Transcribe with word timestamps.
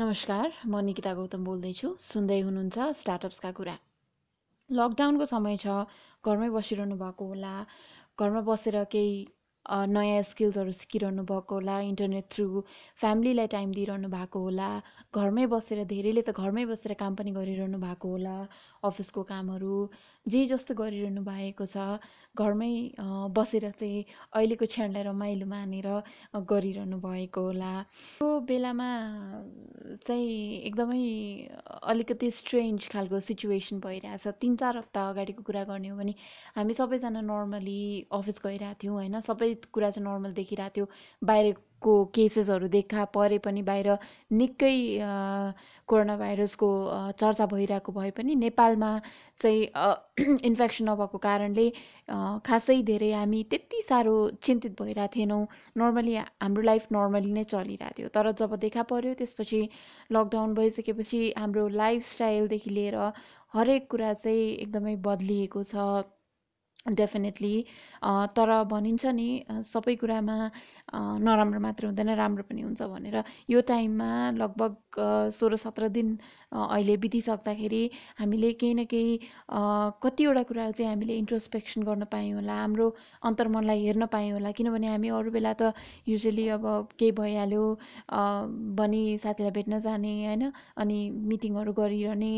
नमस्कार 0.00 0.52
म 0.66 0.78
निकिता 0.84 1.10
गौतम 1.14 1.42
बोल्दैछु। 1.44 1.88
सुन्दै 2.02 2.36
हुनुहुन्छ 2.40 2.84
स्टार्टअप्सका 2.98 3.50
कुरा। 3.50 3.72
लकडाउनको 4.70 5.26
समय 5.32 5.58
छ 5.64 5.74
घरमै 6.24 6.48
बसिरहनु 6.54 6.96
भएको 7.02 7.26
होला। 7.32 7.50
घरमा 8.18 8.40
बसेर 8.46 8.78
केही 8.94 9.10
नयाँ 9.68 10.22
स्किल्सहरू 10.30 10.72
सिकिरहनु 10.72 11.22
भएको 11.30 11.54
होला 11.54 11.78
इन्टरनेट 11.88 12.26
थ्रु 12.34 12.62
फ्यामिलीलाई 13.00 13.46
टाइम 13.54 13.72
दिइरहनु 13.72 14.08
भएको 14.10 14.40
होला 14.46 14.68
घरमै 15.14 15.46
बसेर 15.54 15.84
धेरैले 15.92 16.22
त 16.22 16.32
घरमै 16.44 16.64
बसेर 16.72 16.94
काम 17.02 17.14
पनि 17.20 17.30
गरिरहनु 17.40 17.78
भएको 17.84 18.08
होला 18.14 18.36
अफिसको 18.90 19.22
कामहरू 19.32 19.76
जे 20.26 20.46
जस्तो 20.46 20.74
गरिरहनु 20.80 21.22
भएको 21.28 21.66
छ 21.74 22.00
घरमै 22.38 22.72
बसेर 23.36 23.70
चाहिँ 23.78 24.04
अहिलेको 24.32 24.66
क्षणलाई 24.72 25.02
रमाइलो 25.02 25.46
मानेर 25.52 25.88
गरिरहनु 26.50 26.98
भएको 27.04 27.40
होला। 27.46 27.70
त्यो 28.18 28.28
बेलामा 28.50 28.88
चाहिँ 30.06 30.36
एकदमै 30.70 31.02
अलिकति 31.94 32.30
स्ट्रेन्ज 32.30 32.88
खालको 32.92 33.20
सिचुएसन 33.28 33.80
भइरहेछ। 33.86 34.26
तिन 34.40 34.56
चार 34.62 34.76
हप्ता 34.78 35.08
अगाडिको 35.10 35.42
कुरा 35.50 35.64
गर्ने 35.72 35.88
हो 35.88 35.96
भने 35.98 36.14
हामी 36.56 36.74
सबैजना 36.80 37.20
नर्मली 37.32 37.80
अफिस 38.20 38.40
गइरहेको 38.46 38.78
थियौँ 38.82 38.94
होइन? 38.94 39.20
सबै 39.20 39.49
कुरा 39.72 39.90
चाहिँ 39.90 40.06
नर्मल 40.06 40.32
देखिरहेको 40.32 40.76
थियो। 40.76 40.86
बाहिरको 41.22 41.94
केसेसहरू 42.14 42.68
देखा 42.68 43.04
परे 43.16 43.38
पनि 43.46 43.62
बाहिर 43.62 43.96
निकै 44.32 44.74
कोरोना 45.88 46.16
भाइरसको 46.16 46.68
चर्चा 47.20 47.46
भइरहेको 47.52 47.92
भए 47.92 48.10
पनि 48.18 48.34
नेपालमा 48.42 48.90
चाहिँ 49.42 49.62
इन्फेक्सन 50.50 50.84
नभएको 50.90 51.18
कारणले 51.18 51.64
खासै 52.46 52.76
धेरै 52.90 53.10
हामी 53.12 53.42
त्यति 53.50 53.80
साह्रो 53.88 54.14
चिन्तित 54.42 54.76
भइरहेको 54.82 55.14
थिएनौँ। 55.16 55.40
नर्मली 55.78 56.14
हाम्रो 56.16 56.62
लाइफ 56.70 56.86
नर्मली 56.92 57.32
नै 57.32 57.44
चलिरहेको 57.54 57.98
थियो। 57.98 58.08
तर 58.18 58.32
जब 58.42 58.56
देखा 58.66 58.82
पर्यो 58.94 59.14
त्यसपछि 59.22 59.60
लकडाउन 60.12 60.54
भइसकेपछि 60.54 61.20
हाम्रो 61.38 61.66
लाइफस्टाइलदेखि 61.82 62.70
लिएर 62.70 62.96
हरेक 63.54 63.90
कुरा 63.90 64.12
चाहिँ 64.14 64.48
एकदमै 64.54 64.96
बद्लिएको 65.06 65.62
छ। 65.64 65.90
डेफिनेटली 66.86 67.54
तर 68.34 68.52
भनिन्छ 68.64 69.06
नि 69.12 69.28
सबै 69.64 69.94
कुरामा 69.96 70.36
नराम्रो 70.92 71.60
मात्र 71.60 71.86
हुँदैन 71.86 72.10
राम्रो 72.18 72.42
पनि 72.50 72.62
हुन्छ 72.62 72.82
भनेर 72.82 73.22
यो 73.50 73.60
टाइममा 73.70 74.10
लगभग 74.42 74.74
सोह्र 75.38 75.56
सत्र 75.64 75.88
दिन 75.96 76.18
अहिले 76.52 76.96
बितिसक्दाखेरि 77.02 77.82
हामीले 78.18 78.52
केही 78.60 78.74
न 78.74 78.84
केही 78.90 79.18
कतिवटा 80.02 80.42
कुराहरू 80.50 80.72
चाहिँ 80.72 80.90
हामीले 80.90 81.14
इन्ट्रोस्पेक्सन 81.22 81.82
गर्न 81.88 82.04
पायौँ 82.10 82.34
होला 82.42 82.54
हाम्रो 82.60 82.86
अन्तर्मनलाई 83.30 83.84
हेर्न 83.86 84.06
पायौँ 84.14 84.32
होला। 84.32 84.50
किनभने 84.58 84.86
हामी 84.90 85.08
अरू 85.18 85.30
बेला 85.30 85.52
त 85.60 85.72
युजली 86.10 86.48
अब 86.58 86.66
केही 86.98 87.12
भइहाल्यो 87.20 87.62
भने 88.80 89.02
साथीलाई 89.22 89.50
भेट्न 89.58 89.78
जाने 89.86 90.14
होइन? 90.26 90.42
अनि 90.76 90.98
मिटिङहरू 91.30 91.72
गरिरहने 91.78 92.32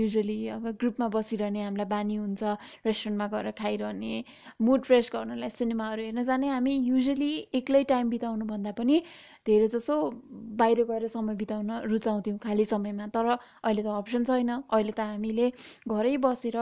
युजली 0.00 0.38
अब 0.56 0.64
ग्रुपमा 0.80 1.08
बसिरहने 1.18 1.62
हामीलाई 1.62 1.86
बानी 1.92 2.16
हुन्छ 2.16 2.42
रेस्टुरेन्टमा 2.86 3.26
गएर 3.36 3.50
खाइरहने 3.60 4.24
मुड 4.64 4.80
फ्रेस 4.88 5.10
गर्नलाई 5.14 5.50
सिनेमाहरू 5.60 6.02
हेर्न 6.08 6.22
जाने। 6.32 6.48
हामी 6.48 6.74
युजली 6.88 7.32
एक्लै 7.60 7.84
टाइम 7.90 8.10
बिताउनु 8.10 8.44
भन्दा 8.46 8.72
पनि 8.72 9.02
धेरै 9.46 9.66
जसो 9.72 9.94
बाहिर 10.60 10.82
गएर 10.88 11.06
समय 11.08 11.34
बिताउन 11.42 11.70
रुचाउँथ्यौँ 11.92 12.38
खाली 12.44 12.64
समयमा। 12.72 13.06
तर 13.16 13.26
अहिले 13.64 13.82
त 13.82 13.86
अप्सन 14.00 14.24
छैन। 14.28 14.50
अहिले 14.68 14.92
त 14.92 15.00
हामीले 15.10 15.46
घरै 15.88 16.16
बसेर 16.24 16.56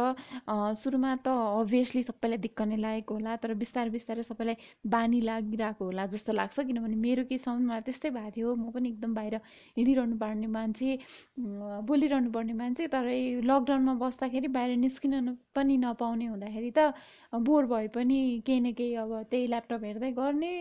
सुरुमा 0.83 1.11
त 1.27 1.29
अभियसली 1.63 2.03
सबैलाई 2.11 2.39
दिक्क 2.47 2.61
नै 2.71 2.77
लागेको 2.85 3.15
होला 3.19 3.37
तर 3.43 3.55
बिस्तारै 3.63 3.91
बिस्तारै 3.97 4.23
सबैलाई 4.31 4.57
बानी 4.95 5.21
लागिरहेको 5.31 5.85
होला 5.91 6.07
जस्तो 6.15 6.33
लाग्छ। 6.41 6.67
किनभने 6.71 6.97
मेरो 7.07 7.25
केही 7.33 7.39
समयमा 7.47 7.81
त्यस्तै 7.89 8.11
भएको 8.19 8.31
थियो। 8.37 8.55
म 8.55 8.71
पनि 8.77 8.89
एकदम 8.95 9.15
बाहिर 9.19 9.35
हिँडिरहनु 9.79 10.17
पर्ने 10.23 10.47
मान्छे 10.57 10.91
बोलिरहनु 11.91 12.31
पर्ने 12.39 12.55
मान्छे। 12.63 12.87
तर 12.95 13.05
लकडाउनमा 13.51 13.95
बस्दाखेरि 14.05 14.49
बाहिर 14.59 14.77
निस्किन 14.87 15.37
पनि 15.57 15.77
नपाउने 15.85 16.27
हुँदाखेरि 16.33 16.71
त 16.79 16.93
बोर 17.49 17.67
भए 17.71 17.89
पनि 17.95 18.19
केही 18.47 18.61
न 18.61 18.73
केही 18.79 18.95
अब 19.05 19.13
त्यही 19.31 19.47
ल्यापटप 19.53 19.85
हेर्दै 19.85 20.11
गर्ने 20.19 20.53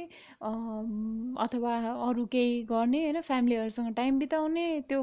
अथवा 1.46 1.74
अरू 2.10 2.26
केही 2.34 2.62
गर्ने 2.70 3.02
होइन? 3.04 3.22
फ्यामिलीहरूसँग 3.30 3.94
टाइम 3.96 4.20
बिताउने 4.20 4.66
त्यो 4.90 5.00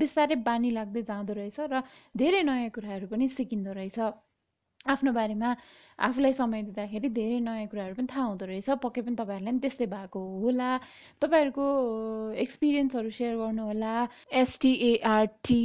बिस्तारै 0.00 0.36
बानी 0.48 0.70
लाग्दै 0.72 1.02
जाँदो 1.10 1.32
रहेछ 1.40 1.60
र 1.72 1.82
धेरै 2.14 2.42
नयाँ 2.50 2.70
कुराहरू 2.78 3.06
पनि 3.12 3.28
सिकिँदो 3.36 3.72
रहेछ। 3.80 3.98
आफ्नो 4.86 5.12
बारेमा 5.12 5.48
आफूलाई 5.98 6.32
समय 6.32 6.62
दिँदाखेरि 6.62 7.08
धेरै 7.14 7.38
नयाँ 7.46 7.66
कुराहरू 7.68 7.94
पनि 7.94 8.06
थाहा 8.12 8.24
हुँदो 8.26 8.46
रहेछ। 8.46 8.78
पक्कै 8.84 9.02
पनि 9.06 9.16
तपाईँहरूलाई 9.16 9.52
पनि 9.52 9.60
त्यस्तै 9.64 9.86
भएको 9.94 10.20
होला। 10.44 10.70
तपाईँहरूको 11.22 11.66
एक्सपिरियन्सहरू 12.46 13.10
सेयर 13.18 13.36
गर्नुहोला। 13.42 13.92
START 14.42 15.60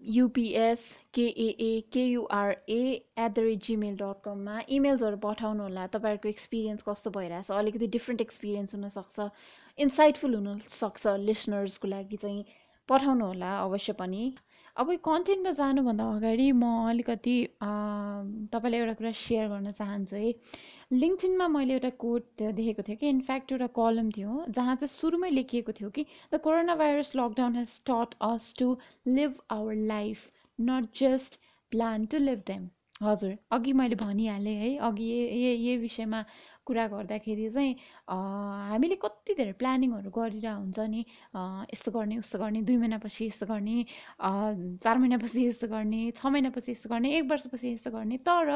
UPS 0.00 0.82
KAA 1.14 1.70
KURA 1.92 2.80
at 3.18 3.30
the 3.30 3.38
rate 3.38 3.62
Gmail 3.64 3.94
dot 4.02 4.20
कममा 4.24 4.56
इमेल्सहरू 4.76 5.16
पठाउनु 5.22 5.62
होला 5.62 5.86
तपाईँहरूको 5.94 6.28
एक्सपिरियन्स 6.28 6.82
कस्तो 6.88 7.10
भइरहेछ? 7.16 7.50
अलिकति 7.52 7.86
डिफ्रेन्ट 7.96 8.20
एक्सपिरियन्स 8.20 8.74
हुनसक्छ। 8.74 9.28
इन्साइटफुल 9.78 10.34
हुनसक्छ 10.34 11.16
लिसनर्सको 11.28 11.88
लागि 11.88 12.16
चाहिँ। 12.22 12.44
पठाउनु 12.88 13.24
होला 13.26 13.50
अवश्य 13.60 13.92
पनि। 14.00 14.22
अब 14.76 14.90
कन्टेन्टमा 15.04 15.50
जानुभन्दा 15.58 16.04
अगाडि 16.16 16.46
म 16.52 16.64
अलिकति 16.88 17.34
तपाईँलाई 18.52 18.80
एउटा 18.80 18.94
कुरा 19.00 19.12
सेयर 19.20 19.48
गर्न 19.48 19.70
चाहन्छु 19.78 20.16
है। 20.16 20.32
लिङ्कडिनमा 20.92 21.48
मैले 21.48 21.74
एउटा 21.74 21.90
कोट 22.04 22.42
देखेको 22.58 22.82
थिएँ 22.88 22.96
कि 23.00 23.08
इनफ्याक्ट 23.08 23.52
एउटा 23.52 23.66
कलम 23.78 24.10
थियो 24.16 24.44
जहाँ 24.58 24.76
चाहिँ 24.76 24.92
सुरुमै 24.94 25.30
लेखिएको 25.30 25.72
थियो 25.80 25.90
कि 25.96 26.04
the 26.32 26.40
corona 26.44 26.74
virus 26.82 27.12
lockdown 27.16 27.56
has 27.56 27.80
taught 27.90 28.14
us 28.28 28.54
to 28.58 28.68
live 29.08 29.34
our 29.58 29.74
life 29.92 30.30
not 30.58 30.88
just 31.02 31.40
plan 31.72 32.06
to 32.06 32.18
live 32.18 32.42
them. 32.46 32.68
हजुर 33.02 33.36
अघि 33.52 33.72
मैले 33.78 33.96
भनिहालेँ 34.00 34.54
है 34.58 34.76
अघि 34.88 35.04
यही 35.04 35.76
विषयमा 35.78 36.24
कुरा 36.66 36.86
गर्दाखेरि 36.88 37.48
चाहिँ 37.50 37.72
हामीले 38.70 38.96
कति 39.04 39.34
धेरै 39.40 39.52
प्लानिङहरू 39.62 40.10
गरेर 40.18 40.46
हुन्छ 40.46 40.78
नि 40.94 41.04
यस्तो 41.72 41.90
गर्ने 41.96 42.16
उस्तो 42.24 42.38
गर्ने 42.38 42.62
दुई 42.68 42.76
महिनापछि 42.76 43.26
यस्तो 43.26 43.46
गर्ने 43.46 43.76
चार 44.82 44.96
महिनापछि 44.98 45.46
यस्तो 45.46 45.68
गर्ने 45.68 46.00
छ 46.18 46.26
महिनापछि 46.26 46.72
यस्तो 46.72 46.88
गर्ने 46.94 47.16
एक 47.18 47.30
वर्षपछि 47.30 47.72
यस्तो 47.72 47.90
गर्ने 47.90 48.16
तर 48.28 48.52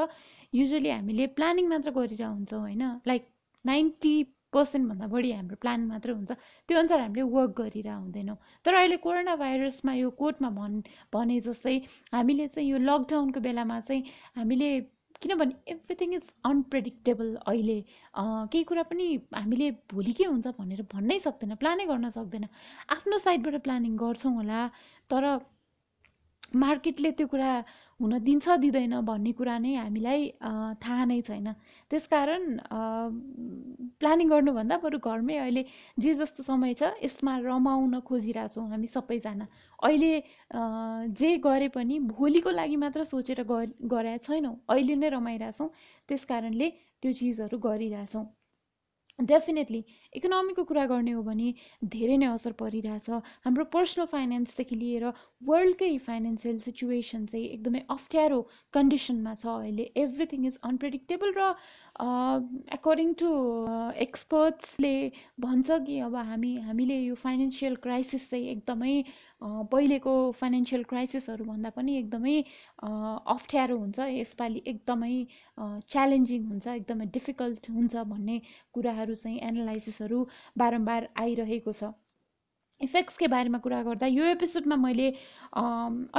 युजली 0.54 0.91
हामीले 0.91 1.26
प्लानिङ 1.38 1.69
मात्र 1.71 1.91
गरेर 1.98 2.22
हुन्छौँ 2.25 2.60
होइन? 2.60 2.82
लाइक 3.06 3.26
नाइन्टी 3.65 4.15
पर्सेन्टभन्दा 4.53 5.06
बढी 5.06 5.31
हाम्रो 5.32 5.56
प्लान 5.62 5.81
मात्र 5.87 6.10
हुन्छ। 6.10 6.32
त्यो 6.69 6.78
अनुसार 6.78 7.00
हामीले 7.00 7.22
वर्क 7.34 7.50
गरेर 7.60 7.88
हुँदैनौँ। 7.88 8.37
तर 8.65 8.75
अहिले 8.75 8.97
कोरोना 9.06 9.34
भाइरसमा 9.42 9.92
यो 9.94 10.10
कोर्टमा 10.22 10.50
भन् 10.59 10.81
भने 11.15 11.41
जस्तै 11.47 11.77
हामीले 12.12 12.47
चाहिँ 12.54 12.69
यो 12.71 12.78
लकडाउनको 12.82 13.41
बेलामा 13.41 13.78
चाहिँ 13.87 14.03
हामीले 14.37 14.71
किनभने 15.22 15.54
एभ्रिथिङ 15.72 16.14
इज 16.14 16.32
अनप्रेडिक्टेबल 16.50 17.34
अहिले। 17.47 17.78
केही 18.53 18.64
कुरा 18.64 18.82
पनि 18.91 19.06
हामीले 19.34 19.70
भोलि 19.92 20.12
के 20.19 20.25
हुन्छ 20.25 20.47
भनेर 20.58 20.82
भन्नै 20.92 21.19
सक्दैन 21.26 21.54
प्लानै 21.62 21.86
गर्न 21.92 22.08
सक्दैन। 22.16 22.47
आफ्नो 22.97 23.19
साइडबाट 23.26 23.56
प्लानिङ 23.66 23.97
गर्छौँ 24.03 24.34
होला 24.34 24.60
तर 25.10 25.25
मार्केटले 26.56 27.10
त्यो 27.19 27.26
कुरा 27.32 27.50
हुन 28.00 28.19
दिन्छ 28.25 28.56
दिँदैन 28.61 28.94
भन्ने 29.05 29.33
कुरा 29.37 29.56
नै 29.61 29.75
हामीलाई 29.77 30.21
थाहा 30.81 31.05
नै 31.05 31.21
छैन। 31.21 31.49
त्यसकारण 31.91 32.43
प्लानिङ 34.00 34.27
गर्नुभन्दा 34.33 34.77
बरु 34.81 34.99
घरमै 35.05 35.37
अहिले 35.37 35.62
जे 36.00 36.15
जस्तो 36.16 36.43
समय 36.43 36.75
छ 36.81 36.83
यसमा 37.05 37.37
रमाउन 37.44 38.00
खोजिरहेछौँ 38.09 38.66
हामी 38.72 38.89
सबैजना। 38.97 39.47
अहिले 39.84 40.12
जे 41.21 41.31
गरे 41.44 41.69
पनि 41.77 41.99
भोलिको 42.09 42.50
लागि 42.50 42.77
मात्र 42.84 43.05
सोचेर 43.05 43.44
गरेका 43.44 44.16
छैनौँ। 44.27 44.55
अहिले 44.69 44.94
नै 44.97 45.09
रमाइरहेछौँ। 45.16 45.69
त्यस 46.09 46.25
कारणले 46.25 46.69
त्यो 47.03 47.12
चिजहरू 47.21 47.59
गरिरहेछौँ। 47.60 48.25
डेफिनेटली 49.28 49.82
इकोनोमीको 50.12 50.62
कुरा 50.64 50.84
गर्ने 50.86 51.10
हो 51.12 51.22
भने 51.22 51.53
धेरै 51.94 52.16
नै 52.16 52.26
असर 52.26 52.53
परिरहेछ। 52.60 53.19
हाम्रो 53.44 53.65
पर्सनल 53.74 54.06
फाइनेन्सदेखि 54.12 54.77
लिएर 54.77 55.12
वर्ल्डकै 55.50 55.91
फाइनेन्सियल 56.06 56.59
सिचुएसन 56.60 57.27
चाहिँ 57.27 57.47
एकदमै 57.47 57.83
अप्ठ्यारो 57.91 58.41
कन्डिसनमा 58.74 59.34
छ 59.34 59.47
अहिले। 59.54 59.86
एभ्रिथिङ 60.04 60.47
इज 60.47 60.59
अनप्रेडिक्टेबल 60.71 61.34
र 61.39 61.48
एकर्डिङ 62.74 63.12
टु 63.22 63.30
एक्सपर्ट्सले 64.06 64.95
भन्छ 65.41 65.80
कि 65.86 65.98
अब 66.09 66.16
हामी 66.30 66.54
हामीले 66.68 67.00
यो 67.00 67.15
फाइनेन्सियल 67.24 67.77
क्राइसिस 67.86 68.30
चाहिँ 68.30 68.48
एकदमै 68.50 68.95
पहिलेको 69.42 70.15
फाइनेन्सियल 70.41 70.83
क्राइसिसहरू 70.89 71.45
भन्दा 71.45 71.71
पनि 71.77 71.97
एकदमै 71.98 72.34
अप्ठ्यारो 73.34 73.77
हुन्छ। 73.78 74.09
यसपालि 74.16 74.63
एकदमै 74.72 75.15
च्यालेन्जिङ 75.95 76.45
हुन्छ 76.51 76.66
एकदमै 76.75 77.07
डिफिकल्ट 77.15 77.71
हुन्छ 77.77 78.04
भन्ने 78.13 78.37
कुराहरू 78.75 79.15
चाहिँ 79.22 79.39
एनालाइसिसहरू 79.51 80.21
बारम्बार 80.65 81.09
आइरहेको 81.25 81.72
छ। 81.81 81.92
इफेक्ट्सकै 82.81 83.27
बारेमा 83.37 83.59
कुरा 83.65 83.83
गर्दा 83.87 84.07
यो 84.16 84.28
एपिसोडमा 84.34 84.77
मैले 84.83 85.09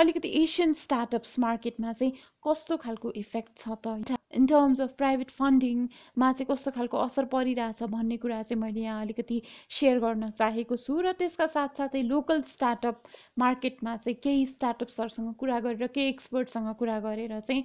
अलिकति 0.01 0.33
एसियन 0.41 0.73
स्टार्टअप्स 0.81 1.39
मार्केटमा 1.45 1.93
चाहिँ 2.01 2.13
कस्तो 2.47 2.77
खालको 2.83 3.13
इफेक्ट 3.23 3.57
छ 3.57 3.77
त? 3.85 4.20
इन 4.33 4.45
टर्म्स 4.47 4.81
अफ 4.81 4.93
प्राइभेट 4.97 5.31
फन्डिङमा 5.33 6.31
चाहिँ 6.33 6.47
कस्तो 6.47 6.71
खालको 6.71 6.97
असर 6.99 7.25
परिरहेछ 7.29 7.83
भन्ने 7.91 8.17
कुरा 8.17 8.41
चाहिँ 8.43 8.61
मैले 8.61 8.81
यहाँ 8.81 9.01
अलिकति 9.01 9.41
सेयर 9.71 9.99
गर्न 9.99 10.29
चाहेको 10.35 10.77
छु 10.77 10.99
र 11.01 11.13
त्यसका 11.15 11.47
साथसाथै 11.49 12.01
लोकल 12.05 12.41
स्टार्टअप 12.49 13.03
मार्केटमा 13.39 13.95
चाहिँ 13.99 14.17
केही 14.23 14.45
स्टार्टअप्सहरूसँग 14.47 15.33
कुरा 15.37 15.59
गरेर 15.61 15.87
केही 15.89 16.09
एक्सपर्टसँग 16.09 16.73
कुरा 16.77 16.99
गरेर 17.01 17.39
चाहिँ 17.41 17.63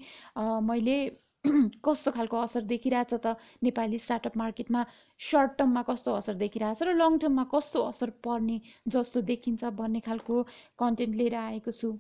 मैले 0.65 0.99
कस्तो 1.85 2.11
खालको 2.13 2.39
असर 2.41 2.63
देखिरहेछ 2.71 3.13
त 3.17 3.35
नेपाली 3.63 3.99
स्टार्टअप 4.01 4.37
मार्केटमा 4.39 4.85
सर्ट 5.21 5.57
टर्ममा 5.59 5.83
कस्तो 5.89 6.15
असर 6.15 6.35
देखिरहेछ 6.39 6.83
र 6.83 6.95
लङ 6.97 7.19
टर्ममा 7.21 7.45
कस्तो 7.53 7.83
असर 7.89 8.11
पर्ने 8.25 8.61
जस्तो 8.91 9.23
देखिन्छ 9.29 9.73
भन्ने 9.79 10.01
खालको 10.03 10.43
कन्टेन्ट 10.79 11.23
लिएर 11.23 11.41
आएको 11.43 11.77
छु। 11.79 11.93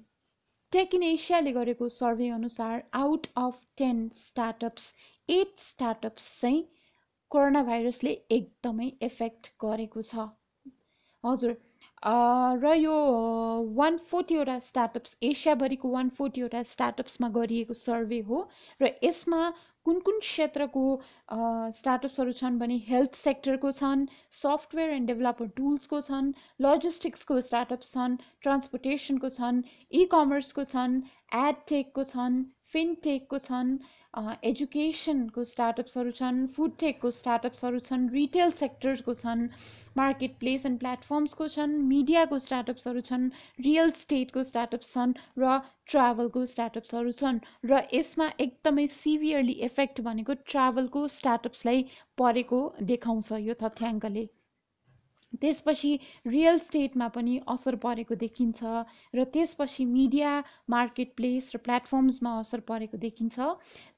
टेक 0.72 0.94
इन 0.94 1.02
एसियाले 1.02 1.52
गरेको 1.52 1.88
सर्वे 1.88 2.28
अनुसार 2.36 2.82
out 2.94 3.26
of 3.36 3.60
ten 3.78 4.08
startups 4.14 4.88
eight 5.28 5.58
startups 5.58 6.28
चाहिँ 6.40 6.64
कोरोना 7.30 7.62
भाइरसले 7.62 8.10
एकदमै 8.36 8.88
इफेक्ट 9.02 9.52
गरेको 9.64 10.02
छ। 10.02 10.26
हजुर 11.24 11.56
र 12.04 12.72
यो 12.74 12.94
वान 13.76 13.96
फोर्टीवटा 14.08 14.58
स्टार्टअप्स 14.64 15.16
एसियाभरिको 15.22 15.88
वान 15.90 16.08
फोर्टीवटा 16.18 16.62
स्टार्टअप्समा 16.70 17.28
गरिएको 17.30 17.74
सर्वे 17.74 18.18
हो 18.26 18.40
र 18.80 18.90
यसमा 19.04 19.40
कुन 19.86 20.00
कुन 20.00 20.18
क्षेत्रको 20.18 20.82
स्टार्टअप्सहरू 21.74 22.32
छन् 22.32 22.58
भने 22.58 22.76
हेल्थ 22.86 23.14
सेक्टरको 23.16 23.72
छन् 23.72 24.04
सफ्टवेयर 24.38 24.90
एन्ड 24.92 25.08
डेभलपर 25.08 25.48
टुल्सको 25.56 26.00
छन् 26.02 26.32
लजिस्टिक्सको 26.60 27.40
स्टार्टअप्स 27.48 27.92
छन् 27.92 28.18
ट्रान्सपोर्टेसनको 28.42 29.34
छन् 29.38 29.62
इ 29.92 30.04
कमर्सको 30.12 30.64
छन् 30.74 31.00
एडटेकको 31.40 32.04
छन् 32.12 32.42
फिनटेकको 32.72 33.38
छन् 33.44 33.76
एजुकेसनको 34.48 35.42
स्टार्टअप्सहरू 35.48 36.12
छन् 36.18 36.36
फुड 36.56 36.76
टेकको 36.82 37.10
स्टार्टअप्सहरू 37.16 37.80
छन् 37.88 38.06
रिटेल 38.12 38.54
सेक्टर्सको 38.60 39.14
छन् 39.22 39.42
मार्केट 40.00 40.38
प्लेस 40.44 40.64
एन्ड 40.70 40.80
प्लेटफर्म्सको 40.84 41.48
छन् 41.56 41.74
मिडियाको 41.90 42.38
स्टार्टअप्सहरू 42.44 43.02
छन् 43.08 43.26
रियल 43.66 43.92
स्टेटको 43.98 44.44
स्टार्टअप्स 44.50 44.94
छन् 44.94 45.12
र 45.42 45.58
ट्राभलको 45.94 46.44
स्टार्टअप्सहरू 46.54 47.12
छन् 47.20 47.42
र 47.72 47.82
यसमा 47.92 48.30
एकदमै 48.46 48.86
सिभियरली 48.94 49.58
इफेक्ट 49.68 50.00
भनेको 50.08 50.38
ट्राभलको 50.46 51.04
स्टार्टअप्सलाई 51.18 51.86
परेको 52.18 52.62
देखाउँछ 52.92 53.44
यो 53.50 53.58
तथ्याङ्कले। 53.64 54.26
त्यसपछि 55.42 55.88
रियल 56.26 56.58
स्टेटमा 56.58 57.06
पनि 57.14 57.32
असर 57.54 57.76
परेको 57.80 58.14
देखिन्छ 58.20 58.70
र 59.14 59.24
त्यसपछि 59.32 59.84
मिडिया 59.88 60.30
मार्केट 60.74 61.12
प्लेस 61.16 61.50
र 61.54 61.58
प्लेटफर्म्समा 61.66 62.32
असर 62.40 62.60
परेको 62.70 63.00
देखिन्छ। 63.02 63.48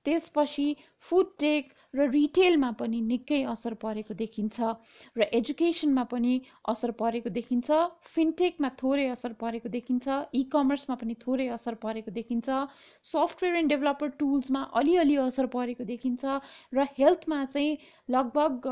त्यसपछि 0.06 0.68
फुड 1.06 1.34
टेक 1.38 1.74
र 1.94 2.04
रिटेलमा 2.08 2.70
पनि 2.78 3.00
निकै 3.02 3.36
असर 3.48 3.74
परेको 3.82 4.14
देखिन्छ 4.14 4.72
र 5.16 5.26
एजुकेसनमा 5.32 6.02
पनि 6.10 6.32
असर 6.68 6.90
परेको 6.98 7.30
देखिन्छ 7.30 7.78
फिनटेकमा 8.08 8.70
थोरै 8.76 9.06
असर 9.08 9.36
परेको 9.40 9.68
देखिन्छ 9.68 10.06
इ 10.08 10.42
कमर्समा 10.52 10.96
पनि 10.96 11.14
थोरै 11.20 11.46
असर 11.56 11.78
परेको 11.80 12.12
देखिन्छ 12.12 12.58
सफ्टवेयर 13.04 13.56
एन्ड 13.56 13.72
डेभलपर 13.72 14.12
टुल्समा 14.18 14.64
अलिअलि 14.74 15.16
असर 15.24 15.46
परेको 15.50 15.84
देखिन्छ 15.84 16.36
र 16.72 16.86
हेल्थमा 16.92 17.44
चाहिँ 17.46 17.76
लगभग 18.08 18.68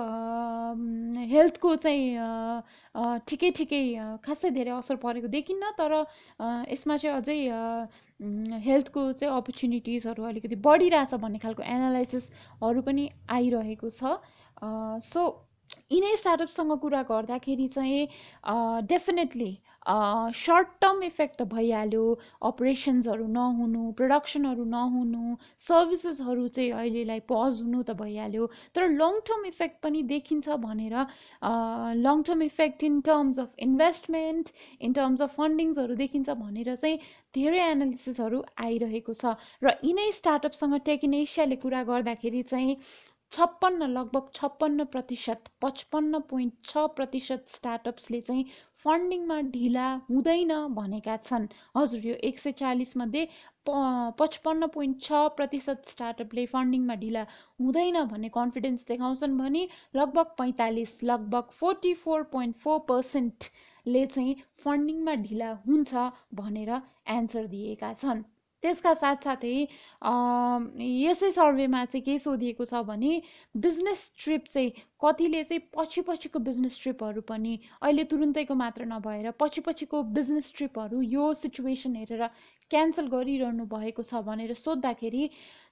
हेल्थको 1.26 1.74
चाहिँ 1.78 3.16
ठिकै 3.26 3.50
ठिकै 3.52 3.82
खासै 4.22 4.50
धेरै 4.52 4.76
असर 4.76 5.00
परेको 5.00 5.32
देखिन्न 5.32 5.72
तर 5.78 5.96
यसमा 6.68 6.96
चाहिँ 6.96 7.16
अझै 7.16 7.40
हेल्थको 8.66 9.02
चाहिँ 9.12 9.34
अपर्च्युनिटिजहरू 9.36 10.24
अलिकति 10.24 10.56
बढिरहेछ 10.66 11.14
भन्ने 11.24 11.38
खालको 11.38 11.62
एनालाइसिसहरू 11.72 12.82
पनि 12.82 13.04
आइरहेको 13.30 13.90
छ। 13.90 14.14
सो 15.04 15.24
यिनै 15.92 16.14
स्टार्टअपसँग 16.16 16.78
कुरा 16.80 17.02
गर्दाखेरि 17.10 17.66
चाहिँ 17.76 18.08
डेफिनेटली 18.88 19.50
सर्ट 19.88 20.68
टर्म 20.80 21.02
इफेक्ट 21.08 21.36
त 21.38 21.46
भइहाल्यो 21.50 22.04
अपरेसन्सहरू 22.50 23.26
नहुनु 23.34 23.82
प्रडक्सनहरू 23.98 24.64
नहुनु 24.70 25.36
सर्भिसेसहरू 25.66 26.46
चाहिँ 26.56 26.72
अहिलेलाई 26.80 27.20
पज 27.28 27.60
हुनु 27.62 27.82
त 27.82 27.96
भइहाल्यो। 28.00 28.48
तर 28.74 28.88
लङ 29.02 29.20
टर्म 29.30 29.46
इफेक्ट 29.52 29.80
पनि 29.86 30.02
देखिन्छ 30.12 30.58
भनेर 30.64 30.96
long 32.02 32.22
term 32.30 32.42
effect 32.48 32.84
in 32.90 33.00
terms 33.10 33.38
of 33.38 33.66
investment 33.68 34.52
in 34.80 34.92
terms 35.00 35.22
of 35.22 35.36
फन्डिङ्सहरू 35.36 35.94
देखिन्छ 36.02 36.38
भनेर 36.44 36.74
चाहिँ 36.76 36.98
धेरै 37.38 37.64
एनालिसिसहरू 37.70 38.44
आइरहेको 38.66 39.14
छ। 39.14 39.34
र 39.62 39.76
यिनै 39.84 40.10
स्टार्टअपसँग 40.20 40.80
टेक 40.86 41.04
इन 41.04 41.14
एसियाले 41.20 41.56
कुरा 41.64 41.82
गर्दाखेरि 41.90 42.42
चाहिँ 42.52 42.76
छप्पन्न 43.32 43.86
लगभग 43.90 44.28
छप्पन्न 44.34 44.84
प्रतिशत 44.92 45.48
पचपन्न 45.62 46.18
पोइन्ट 46.30 46.52
छ 46.64 46.84
प्रतिशत 46.96 47.44
स्टार्टअप्सले 47.48 48.20
चाहिँ 48.20 48.44
फन्डिङमा 48.84 49.40
ढिला 49.54 49.86
हुँदैन 50.10 50.52
भनेका 50.74 51.16
छन्। 51.24 51.46
हजुर 51.76 52.06
यो 52.06 52.14
एक 52.28 52.38
सय 52.38 52.52
चालिसमध्ये 52.60 53.24
प 53.66 53.74
पचपन्न 54.18 54.66
पोइन्ट 54.74 55.02
छ 55.02 55.22
प्रतिशत 55.36 55.82
स्टार्टअपले 55.88 56.46
फन्डिङमा 56.54 56.94
ढिला 57.02 57.26
हुँदैन 57.60 58.02
भन्ने 58.12 58.28
कन्फिडेन्स 58.36 58.86
देखाउँछन् 58.88 59.36
भने 59.38 59.66
लगभग 59.96 60.34
पैँतालिस 60.38 61.02
लगभग 61.04 61.50
फोर्टी 61.58 61.94
फोर 62.04 62.22
पोइन्ट 62.32 62.56
फोर 62.58 62.78
पर्सेन्टले 62.88 64.06
चाहिँ 64.06 64.36
फन्डिङमा 64.64 65.14
ढिला 65.26 65.52
हुन्छ 65.66 66.08
भनेर 66.34 66.72
एन्सर 67.18 67.46
दिएका 67.48 67.92
छन्। 67.94 68.24
त्यसका 68.62 68.92
साथसाथै 69.00 69.52
यसै 70.80 71.30
सर्वेमा 71.38 71.84
चाहिँ 71.84 72.04
के 72.04 72.18
सोधिएको 72.24 72.64
छ 72.70 72.82
भने 72.88 73.12
बिजनेस 73.66 74.02
ट्रिप 74.24 74.52
चाहिँ 74.52 74.70
कतिले 75.04 75.42
चाहिँ 75.50 75.62
पछि 75.76 76.04
पछिको 76.08 76.42
बिजनेस 76.48 76.78
ट्रिपहरू 76.82 77.22
पनि 77.30 77.54
अहिले 77.80 78.04
तुरुन्तैको 78.12 78.54
मात्र 78.62 78.88
नभएर 78.92 79.30
पछि 79.42 79.64
पछिको 79.68 80.02
बिजनेस 80.18 80.52
ट्रिपहरू 80.56 81.00
यो 81.14 81.32
सिचुएसन 81.40 81.96
हेरेर 81.96 82.28
क्यान्सल 82.70 83.08
गरिरहनु 83.08 83.66
भएको 83.72 84.02
छ 84.02 84.22
भनेर 84.28 84.54
सोद्धाखेरि 84.60 85.30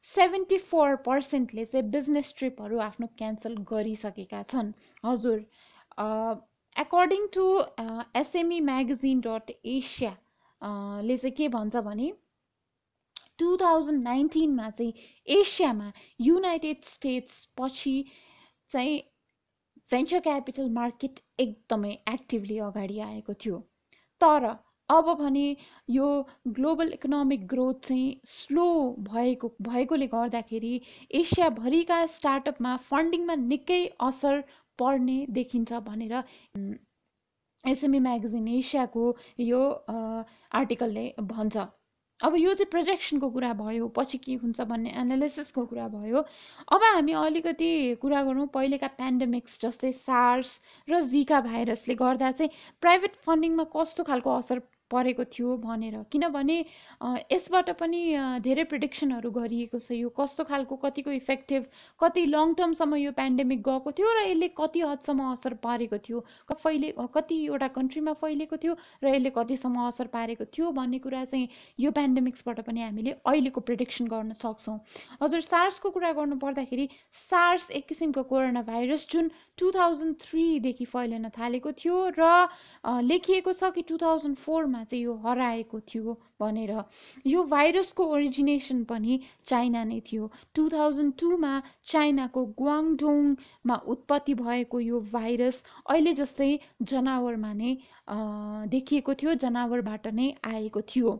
सेभेन्टी 0.08 0.58
फोर 0.70 0.96
पर्सेन्टले 1.06 1.64
चाहिँ 1.66 1.86
बिजनेस 1.90 2.34
ट्रिपहरू 2.38 2.82
आफ्नो 2.86 3.06
क्यान्सल 3.18 3.56
गरिसकेका 3.70 4.42
छन्। 4.50 4.72
हजुर 5.04 5.38
according 6.76 7.26
to 7.34 7.46
SME 8.20 8.60
magazine 8.68 9.20
dot 9.26 9.50
Asia 9.72 10.12
ले 11.08 11.16
चाहिँ 11.16 11.34
के 11.36 11.48
भन्छ 11.56 11.82
भने 11.88 12.12
टु 13.38 13.56
थाउजन्ड 13.60 14.02
नाइन्टिनमा 14.02 14.68
चाहिँ 14.70 14.92
एसियामा 15.28 15.92
युनाइटेड 16.20 16.84
स्टेट्स 16.84 17.44
पछि 17.60 17.96
चाहिँ 18.70 18.98
भेन्चर 19.92 20.20
क्यापिटल 20.20 20.68
मार्केट 20.72 21.20
एकदमै 21.40 21.96
एक्टिभली 22.10 22.58
अगाडि 22.66 22.98
आएको 23.06 23.34
थियो। 23.44 23.58
तर 24.20 24.46
अब 24.90 25.06
भने 25.18 25.44
यो 25.88 26.06
ग्लोबल 26.56 26.92
इकोनोमिक 26.92 27.46
ग्रोथ 27.48 27.86
चाहिँ 27.88 28.20
स्लो 28.26 28.66
भएको 29.10 29.48
भएकोले 29.62 30.06
गर्दाखेरि 30.14 30.72
एसियाभरिका 31.20 32.04
स्टार्टअपमा 32.14 32.76
फन्डिङमा 32.88 33.34
निकै 33.44 33.78
असर 34.08 34.40
पर्ने 34.78 35.16
देखिन्छ 35.30 35.80
भनेर 35.86 36.12
एसएमई 37.64 37.98
म्यागजिन 38.08 38.48
एसियाको 38.56 39.06
यो 39.40 39.62
आर्टिकलले 40.60 41.06
भन्छ। 41.30 41.66
अब 42.20 42.34
यो 42.36 42.52
चाहिँ 42.54 42.70
प्रोजेक्सनको 42.70 43.28
कुरा 43.30 43.48
भयो 43.54 43.86
पछि 43.96 44.18
के 44.18 44.34
हुन्छ 44.42 44.60
भन्ने 44.68 44.90
एनालिसिसको 44.98 45.64
कुरा 45.66 45.86
भयो। 45.88 46.20
अब 46.72 46.82
हामी 46.84 47.12
अलिकति 47.20 47.70
कुरा 48.02 48.22
गरौँ 48.24 48.46
पहिलेका 48.54 48.88
पेन्डेमिक्स 48.98 49.58
जस्तै 49.62 49.92
सार्स 49.98 50.52
र 50.88 51.00
जिका 51.10 51.40
भाइरसले 51.42 51.94
गर्दा 51.96 52.30
चाहिँ 52.32 52.50
प्राइभेट 52.82 53.16
फन्डिङमा 53.26 53.64
कस्तो 53.72 54.04
खालको 54.04 54.36
असर 54.36 54.62
परेको 54.90 55.24
थियो 55.34 55.56
भनेर। 55.58 56.02
किनभने 56.12 56.56
यसबाट 57.32 57.70
पनि 57.78 58.00
धेरै 58.42 58.64
प्रिडिक्सनहरू 58.72 59.30
गरिएको 59.30 59.78
छ 59.78 59.98
यो 59.98 60.08
कस्तो 60.18 60.44
खालको 60.44 60.76
कतिको 60.84 61.10
इफेक्टिभ 61.12 61.66
कति 62.00 62.24
लङ 62.26 62.54
टर्मसम्म 62.54 62.96
यो 62.96 63.12
पेन्डेमिक 63.14 63.62
गएको 63.68 63.92
थियो 63.98 64.12
र 64.18 64.24
यसले 64.26 64.48
कति 64.60 64.80
हदसम्म 64.82 65.30
असर 65.32 65.54
पारेको 65.64 65.98
थियो 66.08 66.20
फैले 66.54 66.92
कतिवटा 67.16 67.68
कन्ट्रीमा 67.76 68.12
फैलेको 68.22 68.56
थियो 68.64 68.76
र 69.04 69.14
यसले 69.14 69.30
कतिसम्म 69.38 69.86
असर 69.88 70.12
पारेको 70.14 70.44
थियो 70.54 70.70
भन्ने 70.78 70.98
कुरा 71.06 71.24
चाहिँ 71.32 71.48
यो 71.80 71.90
पेन्डेमिक्सबाट 71.98 72.60
पनि 72.68 72.82
हामीले 72.82 73.16
अहिलेको 73.24 73.60
प्रिडिक्सन 73.68 74.06
गर्न 74.08 74.32
सक्छौँ। 74.42 74.78
हजुर 75.22 75.40
सार्सको 75.42 75.90
कुरा 75.90 76.12
गर्नु 76.20 76.36
पर्दाखेरि 76.38 76.88
सार्स 77.22 77.70
एक 77.80 77.86
किसिमको 77.88 78.22
कोरोना 78.30 78.62
भाइरस 78.64 79.06
जुन 79.10 79.30
टु 79.58 79.70
थाउजन्ड 79.72 80.16
थ्रीदेखि 80.20 80.84
फैलिन 80.92 81.28
थालेको 81.38 81.72
थियो 81.82 81.98
र 82.18 82.30
लेखिएको 83.04 83.52
छ 83.52 83.70
कि 83.74 83.82
टु 83.88 83.96
थाउजन्ड 83.98 84.36
फोरमा 84.38 84.73
फोरमा 84.74 84.84
चाहिँ 84.90 85.04
यो 85.04 85.14
हराएको 85.24 85.80
थियो 85.86 86.12
भनेर। 86.40 86.72
यो 87.26 87.42
भाइरसको 87.46 88.02
ओरिजिनेसन 88.14 88.82
पनि 88.90 89.18
चाइना 89.46 89.82
नै 89.86 90.00
थियो। 90.02 90.30
टु 90.54 90.68
थाउजन्ड 90.70 91.14
टूमा 91.14 91.52
चाइनाको 91.86 92.44
ग्वाङडोङमा 92.58 93.76
उत्पत्ति 93.94 94.34
भएको 94.34 94.80
यो 94.80 95.00
भाइरस 95.14 95.62
अहिले 95.86 96.12
जस्तै 96.20 96.50
जनावरमा 96.82 97.52
नै 97.54 97.70
देखिएको 98.74 99.14
थियो 99.14 99.34
जनावरबाट 99.46 100.06
नै 100.18 100.28
आएको 100.44 100.80
थियो। 100.90 101.16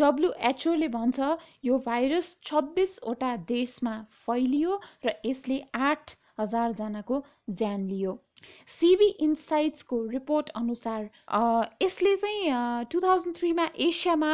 डब्लुएचओले 0.00 0.88
भन्छ 0.96 1.18
यो 1.64 1.78
भाइरस 1.86 2.36
छब्बिसवटा 2.42 3.36
देशमा 3.54 3.96
फैलियो 4.24 4.80
र 5.06 5.18
यसले 5.26 5.62
आठ 5.84 6.16
हजारजनाको 6.40 7.24
ज्यान 7.50 7.88
लियो। 7.88 8.12
सिबी 8.72 9.08
इन्साइट्सको 9.26 10.00
रिपोर्ट 10.12 10.48
अनुसार 10.60 11.02
यसले 11.82 12.14
चाहिँ 12.16 12.84
टु 12.92 13.00
थाउजन्ड 13.04 13.36
थ्रीमा 13.36 13.66
एसियामा 13.86 14.30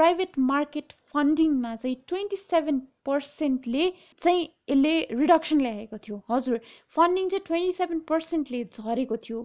प्राइभेट 0.00 0.38
मार्केट 0.50 0.92
फन्डिङमा 1.12 1.74
चाहिँ 1.76 1.96
ट्वेन्टी 2.08 2.36
सेभेन 2.36 2.80
पर्सेन्टले 3.06 3.88
चाहिँ 4.22 4.44
यसले 4.70 4.94
रिडक्सन 5.22 5.60
ल्याएको 5.60 5.98
थियो। 6.06 6.22
हजुर 6.30 6.60
फन्डिङ 6.96 7.28
चाहिँ 7.28 7.44
ट्वेन्टी 7.46 7.72
सेभेन 7.80 8.00
पर्सेन्टले 8.12 8.64
झरेको 8.64 9.16
थियो 9.28 9.42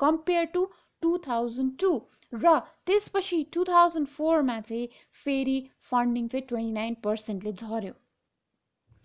compare 0.00 0.44
to 0.54 0.66
two 1.02 1.16
thousand 1.28 1.78
two 1.80 1.92
र 2.32 2.58
त्यसपछि 2.86 3.42
टु 3.54 3.64
थाउजन्ड 3.66 4.08
फोरमा 4.16 4.60
चाहिँ 4.70 4.88
फेरि 5.24 5.58
फन्डिङ 5.90 6.28
चाहिँ 6.28 6.46
ट्वेन्टी 6.48 6.72
नाइन 6.72 6.94
पर्सेन्टले 7.04 7.52
झऱ्यो। 7.52 7.92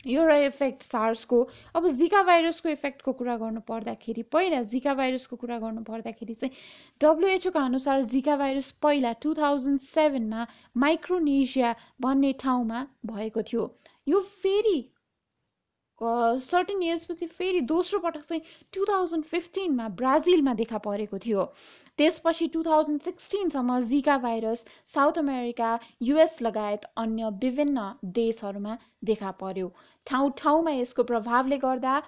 यो 0.07 0.23
र 0.25 0.35
इफेक्ट 0.43 0.83
सार्सको 0.83 1.39
अब 1.75 1.87
जिका 1.97 2.21
भाइरसको 2.23 2.69
इफेक्टको 2.69 3.13
कुरा 3.13 3.35
गर्नु 3.37 3.61
पर्दाखेरि 3.67 4.23
पहिला 4.35 4.61
जिका 4.71 4.93
भाइरसको 4.93 5.35
कुरा 5.43 5.57
गर्नु 5.59 5.83
पर्दाखेरि 5.89 6.33
चाहिँ 6.33 6.55
डब्लुएचओका 7.01 7.65
अनुसार 7.65 8.01
जिका 8.13 8.37
भाइरस 8.37 8.71
पहिला 8.81 9.11
टु 9.21 9.33
थाउजन्ड 9.33 9.79
सेभेनमा 9.81 10.47
माइक्रोनेसिया 10.77 11.75
भन्ने 12.01 12.33
ठाउँमा 12.39 12.87
भएको 13.05 13.41
थियो। 13.51 13.69
यो 14.07 14.21
फेरि 14.41 14.79
सर्टिन 16.01 16.81
इयर्सपछि 16.83 17.25
फेरि 17.29 17.61
दोस्रो 17.69 17.99
पटक 17.99 18.21
चाहिँ 18.21 18.41
टु 18.73 18.85
थाउजन्ड 18.89 19.23
फिफ्टिनमा 19.25 19.87
ब्राजिलमा 20.01 20.53
देखा 20.53 20.77
परेको 20.87 21.17
थियो। 21.25 21.43
त्यसपछि 22.01 22.47
टु 22.53 22.61
थाउजन्ड 22.63 23.01
सिक्सटिनसम्म 23.01 23.79
जिका 23.87 24.17
भाइरस 24.19 24.65
साउथ 24.93 25.17
अमेरिका 25.19 25.71
युएस 26.03 26.41
लगायत 26.41 26.85
अन्य 26.97 27.29
विभिन्न 27.41 27.83
देशहरूमा 28.15 28.77
देखा 29.09 29.31
पर्यो। 29.41 29.67
ठाउँ 30.07 30.31
ठाउँमा 30.37 30.71
यसको 30.71 31.03
प्रभावले 31.11 31.57
गर्दा 31.65 31.99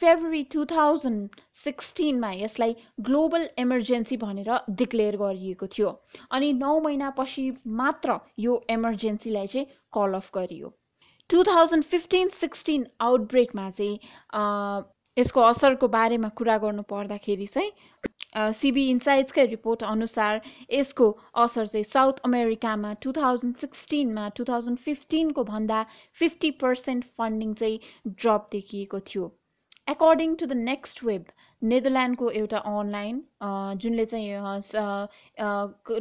फेब्रुअरी 0.00 0.42
टु 0.54 0.64
थाउजन्ड 0.72 1.40
सिक्सटिनमा 1.62 2.32
यसलाई 2.32 2.76
ग्लोबल 3.08 3.48
इमर्जेन्सी 3.58 4.16
भनेर 4.16 4.50
डिक्लेयर 4.82 5.16
गरिएको 5.22 5.66
थियो। 5.76 5.94
अनि 6.30 6.52
नौ 6.58 6.78
महिनापछि 6.80 7.44
मात्र 7.80 8.18
यो 8.38 8.60
इमर्जेन्सीलाई 8.70 9.46
चाहिँ 9.46 9.66
कल 9.92 10.20
अफ 10.20 10.30
गरियो। 10.34 10.72
टु 11.30 11.42
थाउजन्ड 11.44 11.84
फिफ्टिन 11.94 12.28
सिक्सटिन 12.36 12.86
आउटब्रेकमा 13.08 13.68
चाहिँ 13.70 14.84
यसको 15.16 15.40
असरको 15.42 15.88
बारेमा 15.88 16.28
कुरा 16.38 16.56
गर्नु 16.58 16.82
पर्दाखेरि 16.88 17.46
चाहिँ 17.48 17.70
सिबी 18.56 18.82
इन्साइट्सकै 18.90 19.44
रिपोर्ट 19.50 19.82
अनुसार 19.90 20.40
यसको 20.74 21.06
असर 21.44 21.66
चाहिँ 21.72 21.88
साउथ 21.90 22.22
अमेरिकामा 22.28 22.92
टु 23.06 23.12
थाउजन्ड 23.18 23.62
सिक्सटिनमा 23.62 24.28
टु 24.40 24.46
थाउजन्ड 24.50 24.84
फिफ्टिनको 24.86 25.44
भन्दा 25.50 25.80
फिफ्टी 26.20 26.50
पर्सेन्ट 26.62 27.10
फन्डिङ 27.20 27.54
चाहिँ 27.62 28.14
ड्रप 28.14 28.48
देखिएको 28.52 29.00
थियो। 29.10 29.32
According 29.88 30.34
to 30.36 30.46
the 30.46 30.62
Next 30.68 31.04
Web 31.04 31.34
नेदरल्यान्डको 31.62 32.30
एउटा 32.38 32.58
अनलाइन 32.70 33.20
जुनले 33.82 34.04
चाहिँ 34.06 34.40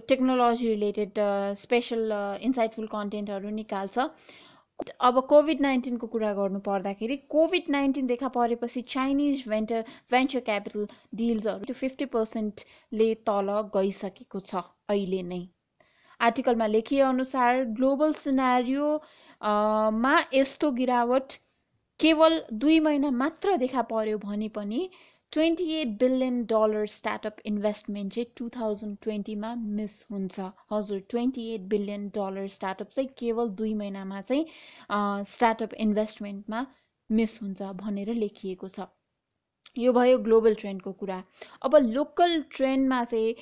टेक्नोलोजी 0.09 0.69
रिलेटेड 0.69 1.21
स्पेसल 1.61 2.17
इन्साइटफुल 2.47 2.87
कन्टेन्टहरू 2.93 3.53
निकाल्छ 3.59 4.07
अब 4.79 5.19
कोभिड 5.27 5.61
नाइन्टिनको 5.61 6.07
कुरा 6.13 6.31
गर्नु 6.33 6.59
पर्दाखेरि 6.63 7.15
कोभिड 7.33 7.69
नाइन्टिन 7.69 8.07
देखा 8.07 8.27
परेपछि 8.37 8.81
चाइनिज 8.93 9.43
भेन्टर 9.49 9.85
भेन्चर 10.11 10.39
क्यापिटल 10.49 10.87
डिल्सहरू 11.15 11.65
त्यो 11.65 11.75
फिफ्टी 11.75 12.05
पर्सेन्टले 12.15 13.07
तल 13.29 13.51
गइसकेको 13.75 14.41
छ 14.41 14.63
अहिले 14.89 15.21
नै। 15.29 15.39
आर्टिकलमा 16.19 16.67
लेखिए 16.67 16.99
अनुसार 17.05 17.63
ग्लोबल 17.79 18.13
सिनारियो 18.19 18.91
मा 20.01 20.13
यस्तो 20.33 20.71
गिरावट 20.81 21.39
केवल 21.99 22.39
दुई 22.65 22.79
महिना 22.79 23.11
मात्र 23.17 23.57
देखा 23.57 23.81
पर्यो 23.89 24.17
भने 24.19 24.49
पनि 24.55 24.81
twenty 25.33 25.65
eight 25.75 25.87
billion 25.99 26.35
dollar 26.49 26.85
startup 26.91 27.37
investment 27.45 28.13
चाहिँ 28.13 28.27
टु 28.37 28.49
थाउजन्ड 28.57 28.97
ट्वेन्टीमा 29.03 29.53
मिस 29.79 29.95
हुन्छ। 30.11 30.45
हजुर 30.73 30.99
twenty 31.09 31.47
eight 31.53 31.61
billion 31.73 32.07
dollar 32.17 32.47
startup 32.57 32.89
चाहिँ 32.91 33.09
केवल 33.17 33.49
दुई 33.61 33.73
महिनामा 33.81 34.21
चाहिँ 34.21 35.25
स्टार्टअप 35.31 35.73
इन्भेस्टमेन्टमा 35.87 36.65
मिस 37.09 37.41
हुन्छ 37.41 37.71
भनेर 37.81 38.13
लेखिएको 38.21 38.69
छ। 38.69 38.87
यो 39.77 39.91
भयो 39.93 40.17
ग्लोबल 40.25 40.53
ट्रेन्डको 40.55 40.91
कुरा। 40.93 41.21
अब 41.63 41.75
लोकल 41.75 42.41
ट्रेन्डमा 42.51 43.03
चाहिँ 43.03 43.35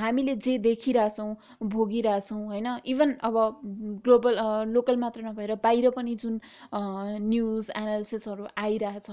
हामीले 0.00 0.34
जे 0.36 0.56
देखिरहेछौँ 0.58 1.34
भोगिरहेछौँ 1.64 2.44
होइन? 2.46 2.66
इभन 2.86 3.12
अब 3.22 3.34
ग्लोबल 4.04 4.38
लोकल 4.68 4.96
मात्र 4.96 5.22
नभएर 5.22 5.54
बाहिर 5.62 5.90
पनि 5.90 6.14
जुन 6.16 6.40
न्युज 6.74 7.70
एनालिसिसहरू 7.76 8.46
आइरहेछ 8.58 9.10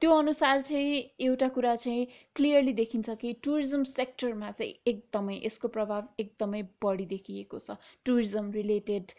त्यो 0.00 0.10
अनुसार 0.16 0.60
चाहिँ 0.62 1.02
एउटा 1.20 1.48
कुरा 1.48 1.74
चाहिँ 1.76 2.06
क्लियरली 2.36 2.72
देखिन्छ 2.74 3.10
कि 3.20 3.32
टुरिज्म 3.44 3.84
सेक्टरमा 3.86 4.50
चाहिँ 4.50 4.74
एकदमै 4.86 5.40
यसको 5.44 5.68
प्रभाव 5.68 6.08
एकदमै 6.20 6.62
बढी 6.84 7.06
देखिएको 7.06 7.58
छ। 7.58 7.76
टुरिज्म 8.06 8.50
रिलेटेड 8.52 9.12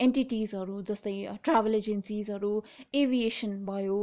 एन्टिटिजहरू 0.00 0.80
जस्तै 0.84 1.14
ट्राभल 1.44 1.74
एजेन्सिजहरू 1.74 2.52
एभिएसन 2.94 3.64
भयो 3.66 3.98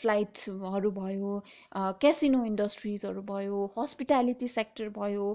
फ्लाइट्सहरू 0.00 0.90
भयो 0.92 1.37
क्यासिनो 1.74 2.44
इन्डस्ट्रिजहरू 2.44 3.22
भयो 3.30 3.64
हस्पिटालिटी 3.78 4.48
सेक्टर 4.48 4.88
भयो 4.96 5.26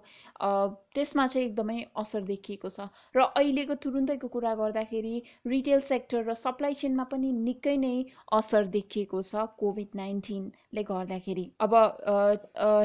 त्यसमा 0.95 1.25
चाहिँ 1.27 1.47
एकदमै 1.47 1.77
असर 1.97 2.21
देखिएको 2.23 2.69
छ। 2.69 2.87
र 3.15 3.25
अहिलेको 3.35 3.75
तुरुन्तैको 3.83 4.27
कुरा 4.35 4.53
गर्दाखेरि 4.55 5.15
रिटेल 5.47 5.79
सेक्टर 5.87 6.23
र 6.29 6.33
सप्लाई 6.35 6.73
चेनमा 6.81 7.03
पनि 7.13 7.31
निकै 7.39 7.75
नै 7.77 7.95
असर 8.39 8.65
देखिएको 8.75 9.21
छ 9.23 9.45
कोभिड 9.59 9.95
नाइन्टिनले 9.95 10.83
गर्दाखेरि। 10.91 11.45
अब 11.59 11.73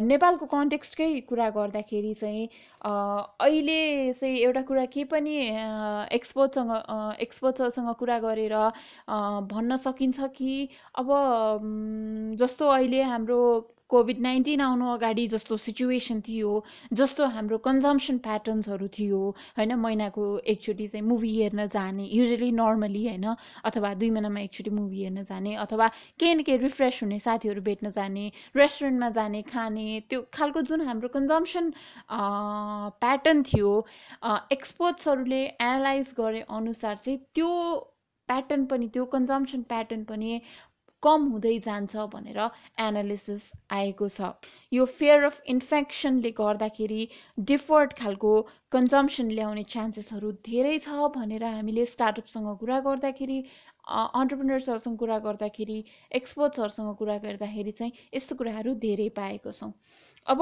नेपालको 0.07 0.47
कन्टेक्स्टकै 0.55 1.11
कुरा 1.29 1.49
गर्दाखेरि 1.59 2.15
चाहिँ 2.15 2.49
अहिले 2.81 4.13
चाहिँ 4.13 4.37
एउटा 4.39 4.61
कुरा 4.63 4.85
के 4.87 5.05
पनि 5.05 5.33
एक्सपर्टसँग 6.15 6.71
एक्सपर्टहरूसँग 7.21 7.95
कुरा 7.99 8.19
गरेर 8.21 8.55
भन्न 9.49 9.77
सकिन्छ 9.79 10.29
कि 10.37 10.53
अब 10.97 11.09
जस्तो 12.39 12.69
अहिले 12.71 13.03
हाम्रो 13.05 13.41
कोभिड 13.91 14.21
नाइन्टिन 14.21 14.61
आउनु 14.61 14.87
अगाडि 14.93 15.27
जस्तो 15.29 15.57
सिचुएसन 15.59 16.21
थियो 16.23 16.53
जस्तो 16.93 17.27
हाम्रो 17.29 17.59
कन्जम्सन 17.65 18.19
प्याटर्न्सहरू 18.21 18.89
थियो 18.91 19.21
होइन 19.59 19.75
महिनाको 19.79 20.25
एकचोटि 20.47 20.87
चाहिँ 20.89 21.07
मुभी 21.07 21.33
हेर्न 21.35 21.67
जाने 21.69 22.09
युजली 22.13 22.51
नर्मली 22.55 23.07
होइन 23.07 23.27
अथवा 23.65 23.93
दुई 23.95 24.11
महिनामा 24.11 24.41
एकचोटि 24.41 24.71
मुभी 24.73 25.03
हेर्न 25.03 25.23
जाने 25.25 25.55
अथवा 25.59 25.89
केही 26.21 26.35
न 26.35 26.43
केही 26.43 26.59
रिफ्रेस 26.59 27.01
हुने 27.03 27.19
साथीहरू 27.21 27.63
भेट्न 27.63 27.91
जाने 27.91 28.31
रेस्टुरेन्टमा 28.57 29.11
जाने 29.13 29.43
खाने 29.49 29.89
त्यो 30.09 30.23
खालको 30.33 30.63
जुन 30.69 30.89
हाम्रो 30.89 31.09
कन्जम्सन 31.11 31.73
प्याटर्न 33.01 33.43
थियो 33.45 33.77
एक्सपर्ट्सहरूले 34.53 35.45
एनालाइज 35.45 36.15
गरे 36.17 36.45
अनुसार 36.55 36.97
चाहिँ 36.99 37.19
त्यो 37.35 37.49
प्याटर्न 38.29 38.65
पनि 38.67 38.89
त्यो 38.89 39.05
कन्जम्सन 39.13 39.63
प्याटर्न 39.69 40.03
पनि 40.05 40.41
कम 41.03 41.27
हुँदै 41.33 41.53
जान्छ 41.65 42.05
भनेर 42.13 42.39
एनालिसिस 42.85 43.45
आएको 43.77 44.09
छ। 44.11 44.31
यो 44.73 44.85
फियर 44.95 45.25
अफ 45.25 45.41
इन्फेक्सनले 45.55 46.31
गर्दाखेरि 46.41 47.09
डिफर्ड 47.51 47.93
खालको 48.01 48.33
कन्जम्सन 48.73 49.31
ल्याउने 49.39 49.65
चान्सेसहरू 49.75 50.33
धेरै 50.51 50.77
छ 50.79 51.11
भनेर 51.17 51.45
हामीले 51.49 51.87
स्टार्टअपसँग 51.95 52.55
कुरा 52.61 52.81
गर्दाखेरि 52.89 53.39
अन्टरप्रिनर्सहरूसँग 53.89 54.97
कुरा 54.99 55.19
गर्दाखेरि 55.27 55.77
एक्सपर्ट्सहरूसँग 56.17 56.95
कुरा 56.97 57.17
गर्दाखेरि 57.21 57.73
चाहिँ 57.79 57.93
यस्तो 58.15 58.37
कुराहरू 58.43 58.75
धेरै 58.83 59.09
पाएको 59.17 59.53
छौँ। 59.53 59.73
अब 60.27 60.41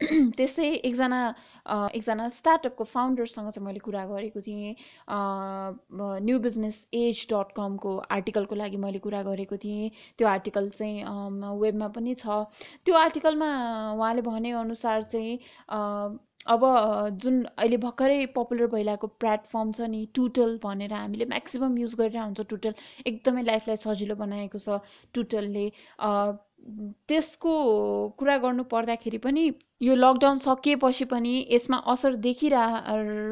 त्यसै 0.38 0.66
एकजना 0.88 1.18
एकजना 1.94 2.28
स्टार्टअपको 2.38 2.84
फाउन्डरसँग 2.84 3.50
चाहिँ 3.50 3.66
मैले 3.66 3.78
कुरा 3.86 4.04
गरेको 4.06 4.40
थिएँ। 4.46 4.74
न्यु 6.26 6.38
बिजनेस 6.46 6.80
एज 6.94 7.24
डट 7.32 7.52
कमको 7.56 7.96
आर्टिकलको 8.18 8.54
लागि 8.62 8.76
मैले 8.84 8.98
कुरा 9.06 9.22
गरेको 9.30 9.56
थिएँ। 9.64 9.90
त्यो 10.18 10.28
आर्टिकल 10.28 10.68
चाहिँ 10.70 11.04
वेबमा 11.64 11.88
पनि 11.96 12.14
छ। 12.14 12.38
त्यो 12.84 12.94
आर्टिकलमा 12.98 13.50
उहाँले 13.94 14.22
भनेअनुसार 14.30 15.02
चाहिँ 15.14 15.38
अब 16.54 16.64
जुन 17.22 17.42
अहिले 17.44 17.76
भर्खरै 17.84 18.18
पपुलर 18.34 18.66
भइरहेको 18.74 19.06
प्लेटफर्म 19.22 19.72
छ 19.78 19.88
नि 19.94 20.02
टुटल 20.14 20.58
भनेर 20.64 20.92
हामीले 20.94 21.24
म्याक्सिमम् 21.32 21.78
युज 21.80 21.94
गरेर 22.00 22.20
हुन्छ 22.20 22.46
टुटल 22.52 22.74
एकदमै 23.12 23.42
लाइफलाई 23.48 23.76
सजिलो 23.84 24.16
बनाएको 24.20 24.58
छ 24.66 24.78
टुटलले 25.14 25.64
त्यसको 27.08 27.52
कुरा 28.18 28.36
गर्नु 28.44 28.62
पर्दाखेरि 28.70 29.18
पनि 29.24 29.42
यो 29.82 29.94
लकडाउन 29.94 30.38
सकिएपछि 30.44 31.04
पनि 31.10 31.32
यसमा 31.50 31.76
असर 31.92 32.14
देखिरह 32.24 32.76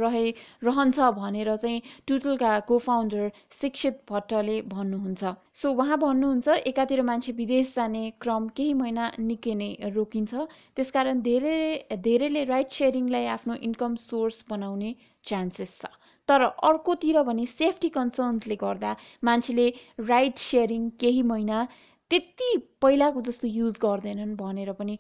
रहे 0.03 0.25
रहन्छ 0.65 1.09
भनेर 1.17 1.51
चाहिँ 1.57 1.81
टुटुलका 2.09 2.53
को 2.69 2.79
फाउन्डर 2.87 3.31
शिक्षित 3.61 3.99
भट्टले 4.11 4.61
भन्नुहुन्छ। 4.75 5.33
सो 5.61 5.73
उहाँ 5.73 5.99
भन्नुहुन्छ 6.05 6.57
एकातिर 6.73 7.03
मान्छे 7.11 7.33
विदेश 7.41 7.75
जाने 7.75 8.03
क्रम 8.21 8.49
केही 8.57 8.75
महिना 8.83 9.11
निकै 9.21 9.55
नै 9.63 9.71
रोकिन्छ। 9.97 10.47
त्यसकारण 10.77 11.23
धेरै 11.23 11.59
धेरैले 12.07 12.45
राइड 12.53 12.69
सेयरिङलाई 12.79 13.27
आफ्नो 13.37 13.55
इन्कम 13.71 13.97
सोर्स 14.05 14.45
बनाउने 14.51 14.95
चान्सेस 15.25 15.79
छ। 15.81 15.93
तर 16.29 16.43
अर्कोतिर 16.69 17.23
भने 17.23 17.47
सेफ्टी 17.49 17.89
कन्सर्न्सले 17.97 18.57
गर्दा 18.61 18.95
मान्छेले 19.25 19.67
राइड 20.13 20.37
सेयरिङ 20.43 20.89
केही 21.01 21.23
महिना 21.33 21.67
त्यति 22.15 22.57
पहिलाको 22.83 23.21
जस्तो 23.27 23.49
युज 23.49 23.79
गर्दैनन् 23.83 24.35
भनेर 24.39 24.73
पनि 24.81 24.99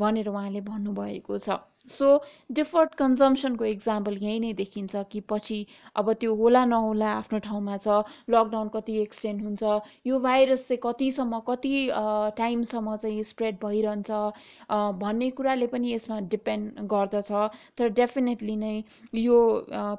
भनेर 0.00 0.28
उहाँले 0.28 0.60
भन्नुभएको 0.68 1.38
छ। 1.38 1.56
सो 1.88 2.06
डिफर्ड 2.58 2.94
कन्जम्सनको 3.00 3.64
इक्जाम्पल 3.64 4.16
यहीँ 4.22 4.38
नै 4.40 4.52
देखिन्छ 4.60 5.02
कि 5.10 5.20
पछि 5.32 5.58
अब 5.96 6.12
त्यो 6.22 6.34
होला 6.34 6.64
नहोला 6.64 7.10
आफ्नो 7.16 7.38
ठाउँमा 7.48 7.76
छ 7.76 7.98
लकडाउन 8.30 8.68
कति 8.76 8.96
एक्सटेन्ड 9.02 9.42
हुन्छ 9.42 9.76
यो 10.06 10.20
भाइरस 10.28 10.66
चाहिँ 10.68 10.80
कतिसम्म 10.86 11.40
कति 11.50 11.74
टाइमसम्म 12.40 12.96
चाहिँ 12.96 13.22
स्प्रेड 13.34 13.60
भइरहन्छ 13.64 14.24
भन्ने 15.04 15.30
कुराले 15.36 15.66
पनि 15.76 15.92
यसमा 15.94 16.20
डिपेन्ड 16.32 16.88
गर्दछ। 16.96 17.32
तर 17.78 17.88
डेफिनेटली 18.02 18.56
नै 18.56 18.76
यो 19.20 19.38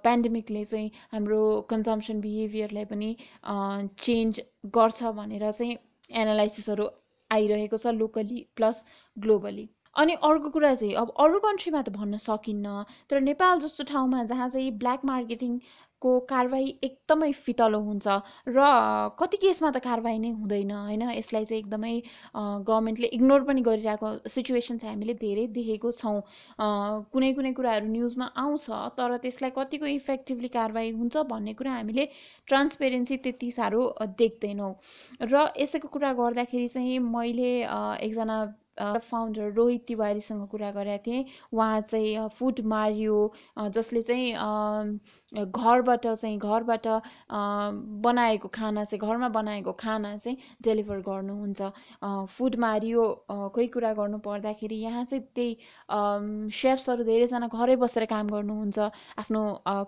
पेन्डेमिकले 0.09 0.65
चाहिँ 0.65 0.91
हाम्रो 1.13 1.41
कन्जम्सन 1.69 2.21
बिहेभियरलाई 2.21 2.85
पनि 2.85 3.15
चेन्ज 3.99 4.41
गर्छ 4.77 5.03
भनेर 5.21 5.51
चाहिँ 5.51 5.77
एनालाइसिसहरू 6.13 6.87
आइरहेको 7.31 7.77
छ 7.77 7.93
लोकली 7.95 8.41
प्लस 8.55 8.85
ग्लोबली 9.17 9.65
अनि 9.95 10.15
अर्को 10.23 10.49
कुरा 10.49 10.73
चाहिँ 10.75 10.93
अब 10.95 11.13
अरू 11.19 11.39
कन्ट्रीमा 11.43 11.81
त 11.81 11.93
भन्न 11.93 12.17
सकिन्न 12.21 12.73
तर 13.09 13.21
नेपाल 13.23 13.61
जस्तो 13.61 13.87
ठाउँमा 13.87 14.23
जहाँ 14.25 14.49
चाहिँ 14.49 14.71
ब्ल्याक 14.79 15.11
मार्केटिङको 15.95 16.19
कारवाही 16.29 16.69
एकदमै 16.83 17.31
फितलो 17.33 17.79
हुन्छ 17.79 18.07
र 18.47 18.59
कति 19.19 19.37
केसमा 19.37 19.71
त 19.71 19.79
कारवाही 19.83 20.19
नै 20.19 20.29
हुँदैन 20.39 20.71
होइन? 20.71 21.03
यसलाई 21.11 21.45
चाहिँ 21.45 21.61
एकदमै 21.61 21.93
गभर्मेन्टले 22.35 23.07
इग्नोर 23.17 23.43
पनि 23.43 23.61
गरिरहेको 23.61 24.11
सिचुएसन 24.27 24.77
चाहिँ 24.77 24.93
हामीले 24.95 25.13
धेरै 25.15 25.47
देखेको 25.55 25.91
छौँ। 25.91 26.21
कुनै 27.13 27.31
कुनै 27.35 27.53
कुराहरू 27.53 27.87
न्युजमा 27.87 28.25
आउँछ 28.35 28.69
तर 28.97 29.17
त्यसलाई 29.23 29.51
कतिको 29.57 29.85
इफेक्टिभली 29.95 30.47
कारवाही 30.57 30.89
हुन्छ 30.99 31.17
भन्ने 31.31 31.53
कुरा 31.55 31.71
हामीले 31.73 32.05
ट्रान्सपेरेन्सी 32.47 33.17
त्यति 33.23 33.51
साह्रो 33.51 33.81
देख्दैनौँ। 34.19 34.73
र 35.23 35.47
यसैको 35.57 35.87
कुरा 35.89 36.13
गर्दाखेरि 36.21 36.67
चाहिँ 36.69 36.99
मैले 37.15 37.51
एकजना 38.03 38.37
फाउन्डर 39.01 39.51
रोहित 39.55 39.83
तिवारीसँग 39.87 40.47
कुरा 40.51 40.69
गरेका 40.75 41.03
थिएँ। 41.05 41.23
उहाँ 41.53 41.81
चाहिँ 41.81 42.27
फुड 42.35 42.59
मारियो 42.67 43.19
जसले 43.71 44.01
चाहिँ 44.01 44.33
घरबाट 45.35 46.07
चाहिँ 46.07 46.37
घरबाट 46.39 46.87
बनाएको 48.05 48.47
खाना 48.53 48.83
चाहिँ 48.83 48.99
घरमा 49.01 49.29
बनाएको 49.29 49.71
खाना 49.79 50.15
चाहिँ 50.17 50.37
डेलिभर 50.63 50.99
गर्नुहुन्छ। 51.07 51.61
फुड 52.35 52.55
मारियो 52.59 53.03
कोही 53.55 53.67
कुरा 53.67 53.93
गर्नु 53.93 54.17
पर्दाखेरि 54.27 54.75
यहाँ 54.75 55.03
चाहिँ 55.05 55.23
त्यही 55.35 56.51
सेफ्सहरू 56.51 57.03
धेरैजना 57.03 57.47
घरै 57.47 57.75
बसेर 57.83 58.05
काम 58.05 58.29
गर्नुहुन्छ 58.29 58.79
आफ्नो 59.19 59.41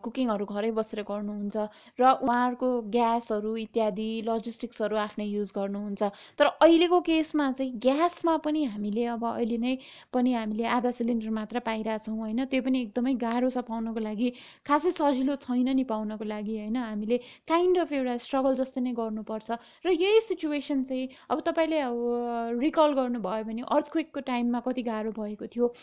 कुकिङहरू 0.04 0.46
घरै 0.46 0.72
बसेर 0.80 1.01
गर्नुहुन्छ 1.08 1.56
र 2.00 2.12
उहाँहरूको 2.27 2.70
ग्यासहरू 2.92 3.56
इत्यादि 3.58 4.10
लजिस्टिक्सहरू 4.27 4.96
आफ्नै 4.98 5.25
युज 5.27 5.51
गर्नुहुन्छ। 5.56 6.12
तर 6.39 6.46
अहिलेको 6.62 7.00
केसमा 7.08 7.51
चाहिँ 7.51 7.72
ग्यासमा 7.80 8.38
पनि 8.46 8.63
हामीले 8.75 9.06
अब 9.16 9.25
अहिले 9.27 9.58
नै 9.58 9.75
पनि 10.13 10.34
हामीले 10.34 10.66
आधा 10.77 10.92
सिलिन्डर 10.92 11.30
मात्र 11.32 11.60
पाइरहेछौँ 11.68 12.18
होइन? 12.18 12.46
त्यो 12.46 12.62
पनि 12.62 12.82
एकदमै 12.82 13.13
गाह्रो 13.24 13.50
छ 13.50 13.63
पाउनको 13.70 14.00
लागि। 14.00 14.30
खासै 14.68 14.92
सजिलो 14.92 15.36
छैन 15.38 15.70
नि 15.75 15.84
पाउनको 15.86 16.25
लागि 16.25 16.58
होइन? 16.58 16.75
हामीले 16.77 17.17
काइन्ड 17.48 17.77
अफ 17.79 17.94
एउटा 17.94 18.17
स्ट्रगल 18.25 18.56
जस्तो 18.58 18.82
नै 18.82 18.91
गर्नुपर्छ। 18.94 19.58
र 19.86 19.91
यही 19.94 20.22
सिचुएसन 20.22 20.84
चाहिँ 20.84 21.08
अब 21.29 21.41
तपाईँले 21.48 21.79
अब 21.82 22.60
रिकल 22.62 22.94
गर्नुभयो 22.94 23.44
भने 23.44 23.62
अर्थक्वेकको 23.70 24.20
टाइममा 24.29 24.60
कति 24.67 24.84
गाह्रो 24.84 25.12
भएको 25.12 25.48
थियो। 25.48 25.74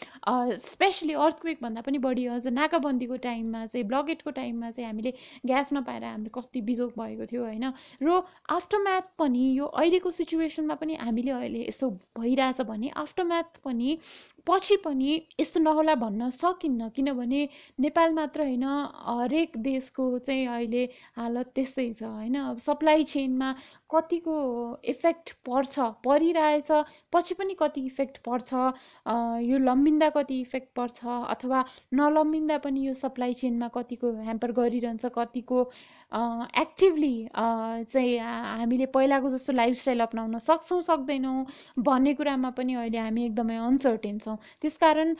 स्पेसली 0.64 1.14
अर्थक्वेकभन्दा 1.24 1.80
पनि 1.82 1.98
बढी 2.06 2.26
अझ 2.36 2.46
नाकाबन्दीको 2.54 3.16
टाइममा 3.28 3.64
चाहिँ 3.66 3.86
ब्लकेटको 3.86 4.30
टाइममा 4.40 4.70
चाहिँ 4.70 4.88
हामीले 4.88 5.12
ग्यास 5.46 5.72
नपाएर 5.72 6.04
हाम्रो 6.04 6.40
कति 6.40 6.60
बिजोग 6.62 6.92
भएको 6.98 7.26
थियो 7.32 7.42
होइन? 7.44 7.72
र 8.02 8.22
आफ्टर 8.50 8.78
म्याथ 8.82 9.10
पनि 9.18 9.44
यो 9.58 9.66
अहिलेको 9.66 10.10
सिचुएसनमा 10.10 10.74
पनि 10.76 10.94
हामीले 11.00 11.30
अहिले 11.32 11.66
यस्तो 11.68 11.90
भइरहेछ 12.18 12.60
भने 12.68 12.88
आफ्टर 12.96 13.24
म्याथ 13.24 13.58
पनि 13.64 13.98
पछि 14.46 14.76
पनि 14.84 15.10
यस्तो 15.40 15.60
नहोला 15.60 15.94
भन्न 16.00 16.28
सकिन्न 16.30 16.88
किनभने 16.96 17.40
नेपाल 17.80 18.12
मात्र 18.14 18.42
होइन 18.42 18.64
हरेक 19.20 19.56
देशको 19.66 20.08
चाहिँ 20.18 20.46
अहिले 20.46 20.84
हालत 21.16 21.52
त्यस्तै 21.54 21.86
छ 21.92 22.02
होइन? 22.02 22.36
अब 22.36 22.58
सप्लाई 22.66 23.04
चेनमा 23.12 23.52
कतिको 23.94 24.36
इफेक्ट 24.92 25.32
पर्छ 25.48 25.78
परिरहेछ 26.04 26.70
पछि 27.12 27.34
पनि 27.34 27.54
कति 27.62 27.86
इफेक्ट 27.86 28.18
पर्छ? 28.28 28.52
यो 29.48 29.58
लम्बिँदा 29.58 30.08
कति 30.18 30.40
इफेक्ट 30.40 30.68
पर्छ? 30.76 31.04
अथवा 31.06 31.64
नलम्बिँदा 31.94 32.58
पनि 32.68 32.86
यो 32.86 32.94
सप्लाई 32.94 33.34
चेनमा 33.42 33.68
कतिको 33.76 34.12
ह्याम्पर 34.22 34.52
गरिरहन्छ 34.60 35.12
कतिको 35.18 35.64
एक्टिभली 36.14 37.28
चाहिँ 37.34 38.18
हामीले 38.18 38.86
पहिलाको 38.94 39.30
जस्तो 39.30 39.52
लाइफस्टाइल 39.52 40.00
अप्नाउन 40.00 40.38
सक्छौँ 40.38 40.80
सक्दैनौँ 40.82 41.44
भन्ने 41.88 42.14
कुरामा 42.14 42.50
पनि 42.58 42.74
अहिले 42.74 42.98
हामी 42.98 43.24
एकदमै 43.26 43.56
अनसर्टेन 43.66 44.18
छौँ। 44.18 44.36
त्यसकारण 44.62 45.14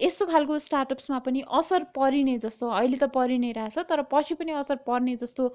यस्तो 0.00 0.26
खालको 0.26 0.58
स्टार्टअप्समा 0.68 1.18
पनि 1.26 1.42
असर 1.60 1.84
परिने 1.98 2.38
जस्तो 2.46 2.68
अहिले 2.70 2.96
त 2.96 3.10
परि 3.14 3.38
नै 3.38 3.52
रहेछ 3.58 3.78
तर 3.90 4.02
पछि 4.12 4.34
पनि 4.34 4.52
असर 4.62 4.76
पर्ने 4.86 5.16
जस्तो 5.16 5.52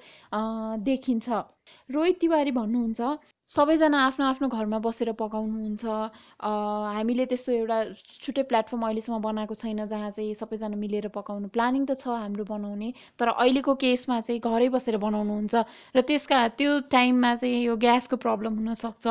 देखिन्छ। 0.86 1.44
रोहित 1.94 2.20
तिवारी 2.22 2.52
भन्नुहुन्छ 2.52 3.18
सबैजना 3.50 3.98
आफ्नो 4.04 4.26
आफ्नो 4.26 4.48
घरमा 4.50 4.78
बसेर 4.84 5.12
पकाउनुहुन्छ। 5.18 5.86
हामीले 5.86 7.26
त्यस्तो 7.30 7.52
एउटा 7.54 7.78
छुट्टै 7.94 8.44
प्लेटफर्म 8.50 8.86
अहिलेसम्म 8.86 9.20
बनाएको 9.22 9.56
छैन 9.62 9.86
जहाँ 9.86 10.10
चाहिँ 10.18 10.34
सबैजना 10.40 10.80
मिलेर 10.84 11.08
पकाउनु। 11.14 11.48
प्लानिङ 11.54 11.86
त 11.86 11.94
छ 12.02 12.18
हाम्रो 12.26 12.46
बनाउने 12.50 12.90
तर 13.22 13.28
अहिलेको 13.36 13.76
केसमा 13.86 14.20
चाहिँ 14.26 14.42
घरै 14.42 14.70
बसेर 14.78 14.98
बनाउनुहुन्छ। 15.06 15.54
र 15.96 16.02
त्यसका 16.10 16.42
त्यो 16.58 16.80
टाइममा 16.90 17.36
चाहिँ 17.38 17.62
यो 17.70 17.78
ग्यासको 17.86 18.18
प्रब्लम 18.26 18.54
हुनसक्छ। 18.66 19.06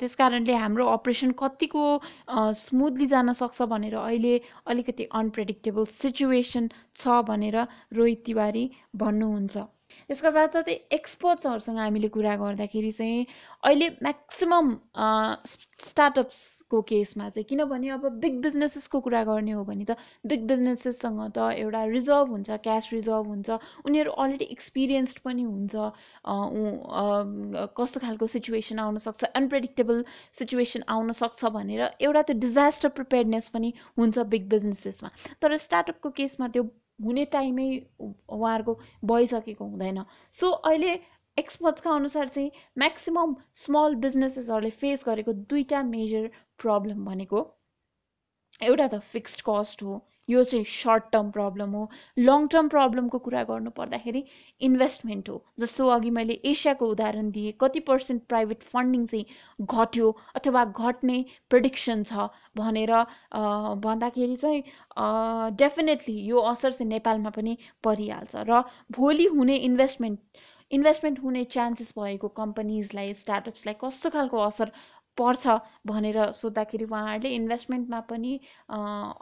त्यस 0.00 0.14
कारणले 0.24 0.54
हाम्रो 0.64 0.88
अपरेसन 0.96 1.36
कतिको 1.36 1.86
स्मुथली 2.64 3.06
जान 3.12 3.32
सक्छ 3.44 3.72
भनेर 3.76 3.96
अहिले 4.08 4.34
अलिकति 4.66 5.12
अनप्रेडिक्टेबल 5.12 5.84
सिचुएसन 6.00 6.72
छ 6.96 7.22
भनेर 7.28 7.66
रोहित 7.92 8.24
तिवारी 8.24 8.70
भन्नुहुन्छ। 8.96 9.68
यसका 10.08 10.30
साथसाथै 10.34 10.74
एक्सपर्ट्सहरूसँग 10.96 11.78
हामीले 11.78 12.08
कुरा 12.12 12.34
गर्दाखेरि 12.36 12.90
चाहिँ 12.92 13.24
अहिले 13.62 13.88
म्याक्सिमम् 14.04 14.70
स्टार्टअप्सको 15.82 16.80
केसमा 16.90 17.28
चाहिँ 17.28 17.44
किनभने 17.44 17.90
अब 17.96 18.06
बिग 18.22 18.38
बिजनेसेसको 18.42 19.00
कुरा 19.00 19.22
गर्ने 19.24 19.52
हो 19.52 19.64
भने 19.64 19.84
त 19.84 19.96
बिग 20.32 20.46
बिजनेसेससँग 20.46 21.20
त 21.32 21.50
एउटा 21.58 21.84
रिजर्भ 21.90 22.32
हुन्छ 22.36 22.58
क्यास 22.62 22.88
रिजर्भ 22.92 23.28
हुन्छ 23.28 23.58
उनीहरू 23.84 24.16
अलरेडी 24.18 24.50
एक्सपिरियन्स्ड 24.56 25.22
पनि 25.24 25.44
हुन्छ 25.44 25.86
कस्तो 27.76 28.00
खालको 28.00 28.32
सिचुएसन 28.38 28.84
आउनसक्छ 28.88 29.32
अनप्रेडिक्टेबल 29.34 30.04
सिचुएसन 30.40 30.88
आउनसक्छ 30.90 31.52
भनेर 31.52 31.86
एउटा 32.00 32.22
त्यो 32.24 32.40
डिजास्टर 32.40 32.96
प्रिपेयर्डनेस 32.96 33.54
पनि 33.58 33.76
हुन्छ 33.96 34.28
बिग 34.30 34.48
बिजनेसेसमा 34.50 35.16
तर 35.42 35.56
स्टार्टअपको 35.62 36.16
केसमा 36.16 36.54
त्यो 36.56 36.70
हुने 36.98 37.24
टाइमै 37.32 37.68
उहाँहरूको 38.00 38.74
भइसकेको 39.04 39.64
हुँदैन। 39.66 40.04
सो 40.32 40.50
अहिले 40.50 40.92
एक्सपर्ट्सका 41.36 41.94
अनुसार 41.94 42.28
चाहिँ 42.28 42.50
म्याक्सिमम् 42.78 43.34
स्मल 43.60 43.94
बिजनेसेसहरूले 44.04 44.70
फेस 44.80 45.04
गरेको 45.06 45.32
दुईवटा 45.52 45.82
मेजर 45.90 46.30
प्रब्लम 46.62 47.04
भनेको 47.04 47.42
एउटा 48.62 48.86
त 48.88 49.00
फिक्स्ड 49.10 49.42
कस्ट 49.48 49.82
हो 49.82 49.98
यो 50.30 50.42
चाहिँ 50.44 50.64
सर्ट 50.72 51.04
टर्म 51.12 51.30
प्रब्लम 51.30 51.70
हो। 51.72 51.88
लङ 52.18 52.46
टर्म 52.54 52.68
प्रब्लमको 52.68 53.18
कुरा 53.28 53.42
गर्नु 53.50 53.70
पर्दाखेरि 53.78 54.24
इन्भेस्टमेन्ट 54.68 55.28
हो। 55.28 55.36
जस्तो 55.60 55.88
अघि 55.96 56.10
मैले 56.18 56.34
एसियाको 56.52 56.86
उदाहरण 56.96 57.30
दिएँ 57.30 57.52
कति 57.60 57.80
पर्सेन्ट 57.88 58.22
प्राइभेट 58.28 58.62
फन्डिङ 58.74 59.06
चाहिँ 59.06 59.24
घट्यो 59.76 60.10
अथवा 60.36 60.64
घट्ने 60.64 61.24
प्रिडिक्सन 61.50 62.02
छ 62.10 62.28
भनेर 62.56 62.92
भन्दाखेरि 63.86 64.36
चाहिँ 64.36 64.62
डेफिनेटली 65.56 66.18
यो 66.26 66.40
असर 66.52 66.72
चाहिँ 66.72 66.88
नेपालमा 66.90 67.30
पनि 67.38 67.56
परिहाल्छ 67.84 68.46
र 68.50 68.62
भोलि 68.92 69.24
हुने 69.34 69.56
इन्भेस्टमेन्ट 69.70 70.46
इन्भेस्टमेन्ट 70.70 71.18
हुने 71.22 71.42
चान्सेस 71.52 71.92
भएको 71.98 72.28
कम्पनीजलाई 72.38 73.12
स्टार्टअप्सलाई 73.14 73.74
कस्तो 73.84 74.10
खालको 74.16 74.38
असर 74.46 74.72
पर्छ 75.20 75.56
भनेर 75.86 76.18
सोद्धाखेरि 76.40 76.84
उहाँहरूले 76.84 77.34
इन्भेस्टमेन्टमा 77.36 78.00
पनि 78.12 78.32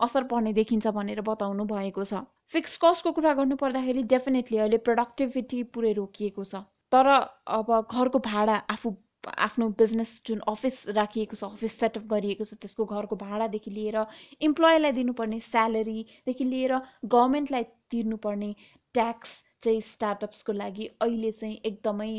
असर 0.07 0.29
पर्ने 0.33 0.53
देखिन्छ 0.61 0.95
भनेर 0.99 1.21
बताउनु 1.29 1.65
भएको 1.73 2.05
छ। 2.05 2.23
फिक्स 2.53 2.77
कस्टको 2.85 3.13
कुरा 3.19 3.33
गर्नु 3.41 3.57
पर्दाखेरि 3.63 4.03
डेफिनेटली 4.13 4.59
अहिले 4.59 4.79
प्रोडक्टिभिटी 4.89 5.63
पुरै 5.77 5.93
रोकिएको 5.99 6.45
छ। 6.45 6.63
तर 6.93 7.07
अब 7.55 7.75
घरको 7.81 8.19
भाडा 8.25 8.57
आफू 8.71 8.95
आफ्नो 9.39 9.69
बिजनेस 9.79 10.11
जुन 10.27 10.41
अफिस 10.49 10.77
राखिएको 10.97 11.37
छ 11.37 11.45
अफिस 11.47 11.79
सेटअप 11.81 12.05
गरिएको 12.11 12.45
छ 12.45 12.59
त्यसको 12.63 12.85
घरको 12.97 13.17
भाडादेखि 13.23 13.71
लिएर 13.79 14.05
इम्प्लोइलाई 14.49 14.93
दिनुपर्ने 14.99 15.41
स्यालेरीदेखि 15.47 16.45
लिएर 16.53 16.79
गभर्मेन्टलाई 17.15 17.67
तिर्नुपर्ने 17.91 18.55
ट्याक्स 18.95 19.33
चाहिँ 19.67 19.81
स्टार्टअप्सको 19.93 20.53
लागि 20.63 20.91
अहिले 21.03 21.33
चाहिँ 21.43 21.61
एकदमै 21.73 22.13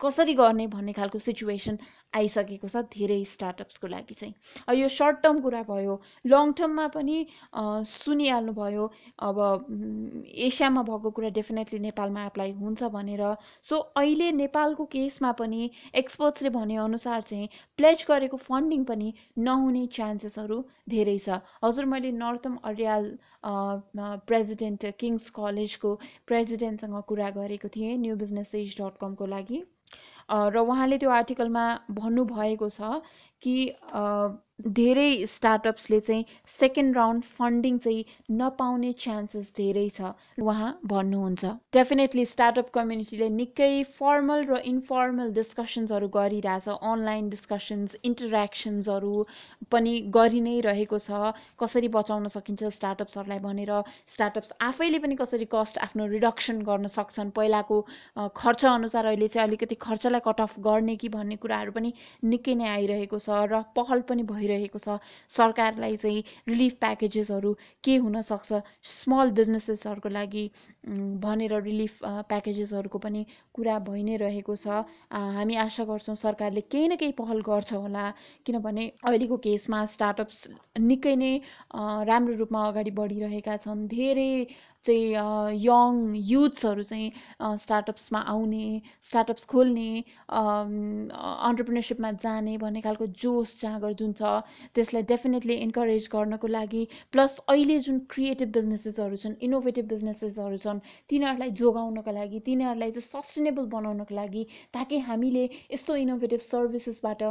कसरी 0.00 0.34
गर्ने 0.38 0.66
भन्ने 0.72 0.92
खालको 0.92 1.18
सिचुएसन 1.18 1.78
आइसकेको 2.14 2.68
छ 2.68 2.82
धेरै 2.94 3.16
स्टार्टअप्सको 3.24 3.86
लागि 3.88 4.14
चाहिँ। 4.14 4.34
यो 4.78 4.88
सर्ट 4.94 5.22
टर्म 5.22 5.40
कुरा 5.40 5.62
भयो 5.70 5.94
लङ 6.26 6.52
टर्ममा 6.60 6.86
पनि 6.96 7.16
सुनिहाल्नु 7.92 8.52
भयो 8.58 8.84
अब 9.28 9.38
एसियामा 10.48 10.82
भएको 10.90 11.10
कुरा 11.18 11.30
डेफिनेटली 11.38 11.78
नेपालमा 11.86 12.26
एप्लाई 12.26 12.52
हुन्छ 12.60 12.90
भनेर। 12.98 13.24
सो 13.62 13.78
अहिले 14.02 14.30
नेपालको 14.42 14.84
केसमा 14.96 15.32
पनि 15.40 15.70
एक्सपर्ट्सले 16.02 16.50
भनेअनुसार 16.58 17.22
चाहिँ 17.30 17.48
प्लेज 17.78 18.06
गरेको 18.10 18.36
फन्डिङ 18.44 18.84
पनि 18.92 19.12
नहुने 19.48 19.86
चान्सेसहरू 19.98 20.62
धेरै 20.88 21.18
छ। 21.18 21.40
हजुर 21.64 21.84
मैले 21.94 22.12
नर्तम 22.20 22.60
अर्याल 22.64 23.10
प्रेजिडेन्ट 23.44 24.86
किङ्स 24.98 25.30
कलेजको 25.30 25.94
प्रेजिडेन्टसँग 26.26 27.02
कुरा 27.06 27.30
गरेको 27.30 27.68
थिएँ 27.68 27.96
न्यू 27.98 28.16
बिजनेस 28.16 28.54
एज 28.54 28.74
डट 28.80 29.00
कमको 29.00 29.26
लागि। 29.26 29.62
र 30.48 30.64
उहाँले 30.64 30.98
त्यो 30.98 31.10
आर्टिकलमा 31.10 31.64
भन्नुभएको 31.92 32.68
छ 32.70 32.90
कि 33.42 33.54
धेरै 34.68 35.26
स्टार्टअप्सले 35.26 35.98
चाहिँ 36.00 36.24
सेकेन्ड 36.48 36.96
राउन्ड 36.96 37.24
फन्डिङ 37.36 37.78
चाहिँ 37.78 38.04
नपाउने 38.36 38.92
चान्सेस 39.04 39.52
धेरै 39.56 39.88
छ। 39.88 40.12
उहाँ 40.40 40.70
भन्नुहुन्छ 40.86 41.52
डेफिनेटली 41.72 42.24
स्टार्टअप 42.24 42.70
कम्युनिटीले 42.74 43.28
निकै 43.36 43.70
फर्मल 43.98 44.44
र 44.50 44.58
इन्फर्मल 44.72 45.32
डिस्कसन्सहरू 45.34 46.08
गरिरहेछ। 46.16 46.68
अनलाइन 46.68 47.28
डिस्कसन्स 47.30 47.96
इन्टरेक्सन्सहरू 48.04 49.14
पनि 49.70 49.94
गरि 50.18 50.40
नै 50.40 50.56
रहेको 50.68 50.98
छ। 50.98 51.32
कसरी 51.58 51.88
बचाउन 51.96 52.28
सकिन्छ 52.36 52.72
स्टार्टअप्सहरूलाई 52.78 53.38
भनेर? 53.40 53.72
स्टार्टअप्स 54.08 54.52
आफैले 54.60 54.98
पनि 54.98 55.16
कसरी 55.16 55.48
कस्ट 55.48 55.78
आफ्नो 55.88 56.06
रिडक्सन 56.06 56.62
गर्न 56.68 56.86
सक्छन्? 56.98 57.30
पहिलाको 57.30 57.80
खर्च 58.36 58.64
अनुसार 58.66 59.06
अहिले 59.06 59.28
चाहिँ 59.28 59.48
अलिकति 59.48 59.74
खर्चलाई 59.80 60.20
कट 60.26 60.40
अफ 60.40 60.58
गर्ने 60.60 60.96
कि 60.96 61.08
भन्ने 61.08 61.36
कुराहरू 61.36 61.72
पनि 61.72 61.92
निकै 62.24 62.54
नै 62.54 62.68
आइरहेको 62.68 63.18
छ 63.18 63.30
र 63.48 63.62
पहल 63.76 64.00
पनि 64.08 64.22
भइरहेको 64.24 64.48
भइरहेको 64.50 64.78
छ। 64.80 64.98
सरकारलाई 65.30 65.96
चाहिँ 65.96 66.22
रिलिफ 66.48 66.74
प्याकेजेसहरू 66.80 67.54
के 67.84 67.96
हुनसक्छ? 68.04 68.60
स्मल 68.84 69.30
बिजनेसेसहरूको 69.32 70.08
लागि 70.10 70.44
भनेर 71.22 71.52
रिलिफ 71.62 71.98
प्याकेजेसहरूको 72.28 72.98
पनि 73.00 73.24
कुरा 73.54 73.78
भइ 73.88 74.02
नै 74.02 74.16
रहेको 74.22 74.56
छ। 74.56 74.82
हामी 75.38 75.54
आशा 75.64 75.84
गर्छौँ 75.84 76.16
सरकारले 76.16 76.60
केही 76.66 76.88
न 76.88 76.96
केही 76.96 77.12
पहल 77.14 77.40
गर्छ 77.42 77.72
होला। 77.74 78.04
किनभने 78.46 78.86
अहिलेको 79.04 79.36
केसमा 79.46 79.84
स्टार्टअप्स 79.94 80.38
निकै 80.80 81.14
नै 81.16 81.32
राम्रो 82.10 82.34
रूपमा 82.40 82.66
अगाडि 82.68 82.90
बढिरहेका 82.98 83.56
छन्। 83.64 83.86
धेरै 83.88 84.30
चाहिँ 84.84 85.56
यङ 85.60 85.96
युथ्सहरू 86.26 86.82
चाहिँ 86.82 87.56
स्टार्टअप्समा 87.58 88.20
आउने 88.28 88.80
स्टार्टअप्स 89.08 89.44
खोल्ने 89.46 89.88
अन्टरप्रिनरसिपमा 90.30 92.10
जाने 92.18 92.56
भन्ने 92.58 92.80
खालको 92.80 93.06
जोस 93.18 93.54
जाँगर 93.60 93.92
जुन 93.94 94.12
छ 94.12 94.30
त्यसलाई 94.74 95.02
डेफिनेटली 95.10 95.54
इन्करेज 95.60 96.08
गर्नको 96.12 96.46
लागि 96.48 96.86
प्लस 97.12 97.38
अहिले 97.46 97.78
जुन 97.80 97.98
क्रिएटिभ 98.10 98.52
बिजनेसेसहरू 98.52 99.16
छन् 99.16 99.34
इनोभेटिभ 99.42 99.88
बिजनेसेसहरू 99.88 100.56
छन् 100.58 100.80
तिनीहरूलाई 101.10 101.50
जोगाउनको 101.60 102.12
लागि 102.12 102.40
तिनीहरूलाई 102.42 102.90
चाहिँ 102.92 103.06
सस्टेनेबल 103.10 103.66
बनाउनको 103.70 104.14
लागि 104.14 104.46
ताकि 104.74 104.98
हामीले 105.02 105.44
यस्तो 105.70 105.96
इनोभेटिभ 105.98 106.40
सर्भिसेसबाट 106.42 107.22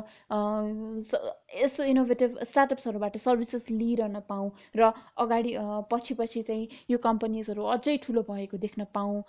यस्तो 1.55 1.83
इनोभेटिभ 1.85 2.37
स्टार्टअप्सहरूबाट 2.45 3.17
सर्भिसेस 3.19 3.69
लिइरहन 3.73 4.19
पाऊँ 4.29 4.51
र 4.75 4.91
अगाडि 5.19 5.55
पछि 5.91 6.13
पछि 6.15 6.41
चाहिँ 6.43 6.67
यो 6.89 6.97
कम्पनीजहरू 7.39 7.65
अझै 7.73 7.93
ठुलो 8.03 8.21
भएको 8.29 8.57
देख्न 8.59 8.85
पाऊँ 8.93 9.19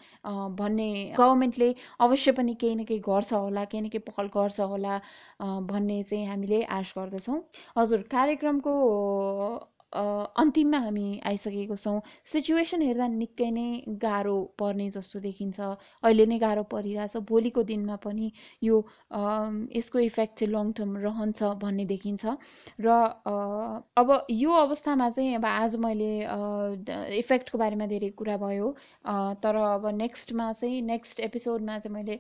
भन्ने 0.57 0.87
गभर्मेन्टले 1.19 1.69
अवश्य 2.01 2.33
पनि 2.33 2.55
केही 2.57 2.75
न 2.75 2.85
केही 2.85 3.01
गर्छ 3.07 3.33
होला 3.35 3.65
केही 3.65 3.83
न 3.83 3.89
केही 3.89 4.05
पहल 4.09 4.27
गर्छ 4.35 4.61
होला 4.73 4.99
भन्ने 5.71 6.03
चाहिँ 6.05 6.27
हामीले 6.27 6.63
आश 6.79 6.93
गर्दछौँ। 6.99 7.39
हजुर 7.79 8.03
कार्यक्रमको 8.11 8.73
अन्तिममा 9.93 10.79
हामी 10.79 11.07
आइसकेको 11.27 11.77
छौँ। 11.77 12.01
सिचुएसन 12.33 12.83
हेर्दा 12.83 13.07
निकै 13.15 13.51
नै 13.51 13.67
गाह्रो 14.03 14.37
पर्ने 14.59 14.89
जस्तो 14.91 15.21
देखिन्छ। 15.21 15.61
अहिले 15.61 16.27
नै 16.27 16.39
गाह्रो 16.39 16.63
परिरहेछ। 16.75 17.17
भोलिको 17.31 17.63
दिनमा 17.71 17.97
पनि 18.05 18.31
यो 18.63 18.77
यसको 19.77 19.99
इफेक्ट 19.99 20.39
चाहिँ 20.39 20.53
लङ 20.55 20.73
टर्म 20.79 20.97
रहन्छ 21.07 21.43
भन्ने 21.63 21.85
देखिन्छ। 21.91 22.37
र 22.81 22.89
अब 23.97 24.09
यो 24.31 24.51
अवस्थामा 24.63 25.11
चाहिँ 25.11 25.35
अब 25.37 25.45
आज 25.45 25.77
मैले 25.87 26.13
इफेक्टको 27.19 27.59
बारेमा 27.59 27.87
धेरै 27.95 28.11
कुरा 28.23 28.37
भयो। 28.47 28.73
तर 29.43 29.57
अब 29.67 29.87
नेक्स्टमा 29.97 30.53
चाहिँ 30.53 30.81
नेक्स्ट 30.95 31.21
एपिसोडमा 31.21 31.79
चाहिँ 31.79 31.95
मैले 31.97 32.19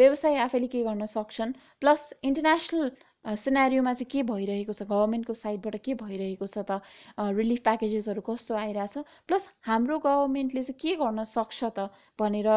व्यवसाय 0.00 0.36
आफैले 0.48 0.66
के 0.72 0.82
गर्न 0.84 1.06
सक्छन्? 1.06 1.52
प्लस 1.80 2.12
इन्टरनेसनल 2.24 2.90
सिनेरियोमा 3.24 3.92
चाहिँ 3.94 4.10
के 4.12 4.22
भइरहेको 4.28 4.72
छ? 4.72 4.82
गभर्मेन्टको 4.90 5.34
साइडबाट 5.40 5.76
के 5.84 5.94
भइरहेको 6.02 6.46
छ 6.46 6.58
त? 6.70 6.80
रिलिफ 7.38 7.60
प्याकेजेसहरू 7.68 8.20
कस्तो 8.28 8.54
आइरहेछ? 8.60 8.98
प्लस 9.28 9.48
हाम्रो 9.68 9.98
गभर्मेन्टले 10.06 10.62
चाहिँ 10.62 10.78
के 10.82 10.94
गर्न 11.02 11.24
सक्छ 11.32 11.70
त 11.78 11.86
भनेर 12.18 12.48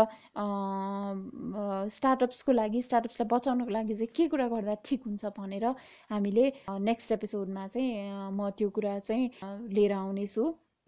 स्टार्टअप्सको 1.97 2.51
लागि 2.51 2.81
स्टार्टअप्सलाई 2.81 3.29
बचाउनको 3.35 3.71
लागि 3.77 3.93
चाहिँ 3.93 4.11
के 4.15 4.27
कुरा 4.33 4.47
गर्दा 4.55 4.75
ठिक 4.89 5.05
हुन्छ 5.05 5.33
भनेर 5.37 5.65
हामीले 6.09 6.45
नेक्स्ट 6.89 7.11
एपिसोडमा 7.19 7.67
चाहिँ 7.77 8.33
म 8.33 8.49
त्यो 8.57 8.69
कुरा 8.79 8.97
चाहिँ 8.99 9.29
लिएर 9.77 9.93
आउनेछु। 10.01 10.43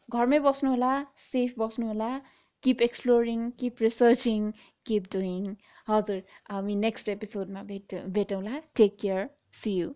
घरमै 0.09 0.39
बस्नुहोला 0.49 0.91
safe 1.21 1.53
बस्नुहोला 1.59 2.11
keep 2.63 2.81
exploring 2.81 3.49
keep 3.61 3.81
researching 3.81 4.51
keep 4.87 5.03
doing 5.13 5.43
हजुर 5.89 6.21
हामी 6.51 6.75
नेक्स्ट 6.75 7.09
एपिसोडमा 7.09 7.61
भेट 7.63 7.95
भेटौँला। 8.15 8.59
Take 8.77 8.97
care 9.01 9.27
see 9.61 9.71
you 9.77 9.93